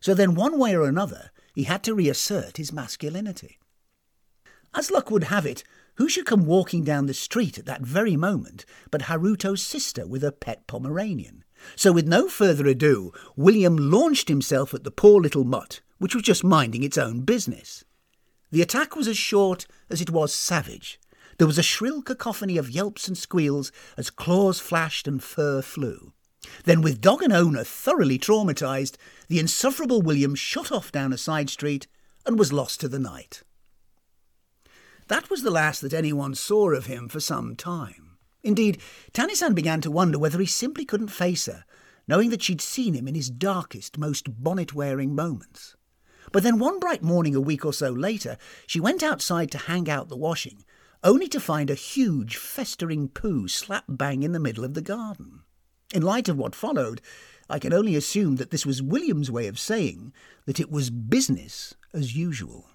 So 0.00 0.14
then, 0.14 0.34
one 0.34 0.58
way 0.58 0.74
or 0.74 0.84
another, 0.84 1.30
he 1.54 1.64
had 1.64 1.82
to 1.84 1.94
reassert 1.94 2.56
his 2.56 2.72
masculinity. 2.72 3.58
As 4.74 4.90
luck 4.90 5.10
would 5.10 5.24
have 5.24 5.46
it, 5.46 5.64
who 5.96 6.08
should 6.08 6.26
come 6.26 6.44
walking 6.44 6.84
down 6.84 7.06
the 7.06 7.14
street 7.14 7.56
at 7.58 7.64
that 7.66 7.80
very 7.80 8.16
moment 8.16 8.66
but 8.90 9.02
Haruto's 9.02 9.62
sister 9.62 10.06
with 10.06 10.22
her 10.22 10.30
pet 10.30 10.66
Pomeranian? 10.66 11.44
So, 11.74 11.92
with 11.92 12.06
no 12.06 12.28
further 12.28 12.66
ado, 12.66 13.12
William 13.34 13.76
launched 13.76 14.28
himself 14.28 14.74
at 14.74 14.84
the 14.84 14.90
poor 14.90 15.22
little 15.22 15.44
mutt, 15.44 15.80
which 15.98 16.14
was 16.14 16.22
just 16.22 16.44
minding 16.44 16.82
its 16.82 16.98
own 16.98 17.22
business. 17.22 17.84
The 18.50 18.60
attack 18.60 18.94
was 18.94 19.08
as 19.08 19.16
short 19.16 19.66
as 19.88 20.00
it 20.02 20.10
was 20.10 20.34
savage. 20.34 21.00
There 21.38 21.46
was 21.46 21.58
a 21.58 21.62
shrill 21.62 22.02
cacophony 22.02 22.56
of 22.56 22.70
yelps 22.70 23.08
and 23.08 23.16
squeals 23.16 23.70
as 23.96 24.10
claws 24.10 24.58
flashed 24.58 25.06
and 25.06 25.22
fur 25.22 25.60
flew. 25.62 26.12
Then, 26.64 26.80
with 26.80 27.00
dog 27.00 27.22
and 27.22 27.32
owner 27.32 27.64
thoroughly 27.64 28.18
traumatized, 28.18 28.96
the 29.28 29.38
insufferable 29.38 30.00
William 30.00 30.34
shot 30.34 30.72
off 30.72 30.92
down 30.92 31.12
a 31.12 31.18
side 31.18 31.50
street 31.50 31.86
and 32.24 32.38
was 32.38 32.52
lost 32.52 32.80
to 32.80 32.88
the 32.88 32.98
night. 32.98 33.42
That 35.08 35.30
was 35.30 35.42
the 35.42 35.50
last 35.50 35.80
that 35.82 35.94
anyone 35.94 36.34
saw 36.34 36.70
of 36.70 36.86
him 36.86 37.08
for 37.08 37.20
some 37.20 37.54
time. 37.54 38.16
Indeed, 38.42 38.80
Tanisan 39.12 39.54
began 39.54 39.80
to 39.82 39.90
wonder 39.90 40.18
whether 40.18 40.38
he 40.38 40.46
simply 40.46 40.84
couldn't 40.84 41.08
face 41.08 41.46
her, 41.46 41.64
knowing 42.08 42.30
that 42.30 42.42
she'd 42.42 42.60
seen 42.60 42.94
him 42.94 43.08
in 43.08 43.14
his 43.14 43.30
darkest, 43.30 43.98
most 43.98 44.42
bonnet 44.42 44.72
wearing 44.72 45.14
moments. 45.14 45.76
But 46.32 46.42
then 46.42 46.58
one 46.58 46.78
bright 46.78 47.02
morning 47.02 47.34
a 47.34 47.40
week 47.40 47.64
or 47.64 47.72
so 47.72 47.90
later, 47.90 48.36
she 48.66 48.80
went 48.80 49.02
outside 49.02 49.50
to 49.52 49.58
hang 49.58 49.88
out 49.88 50.08
the 50.08 50.16
washing, 50.16 50.64
only 51.06 51.28
to 51.28 51.38
find 51.38 51.70
a 51.70 51.74
huge, 51.74 52.36
festering 52.36 53.08
poo 53.08 53.46
slap 53.46 53.84
bang 53.88 54.24
in 54.24 54.32
the 54.32 54.40
middle 54.40 54.64
of 54.64 54.74
the 54.74 54.82
garden. 54.82 55.42
In 55.94 56.02
light 56.02 56.28
of 56.28 56.36
what 56.36 56.56
followed, 56.56 57.00
I 57.48 57.60
can 57.60 57.72
only 57.72 57.94
assume 57.94 58.36
that 58.36 58.50
this 58.50 58.66
was 58.66 58.82
William's 58.82 59.30
way 59.30 59.46
of 59.46 59.56
saying 59.56 60.12
that 60.46 60.58
it 60.58 60.68
was 60.68 60.90
business 60.90 61.74
as 61.94 62.16
usual. 62.16 62.66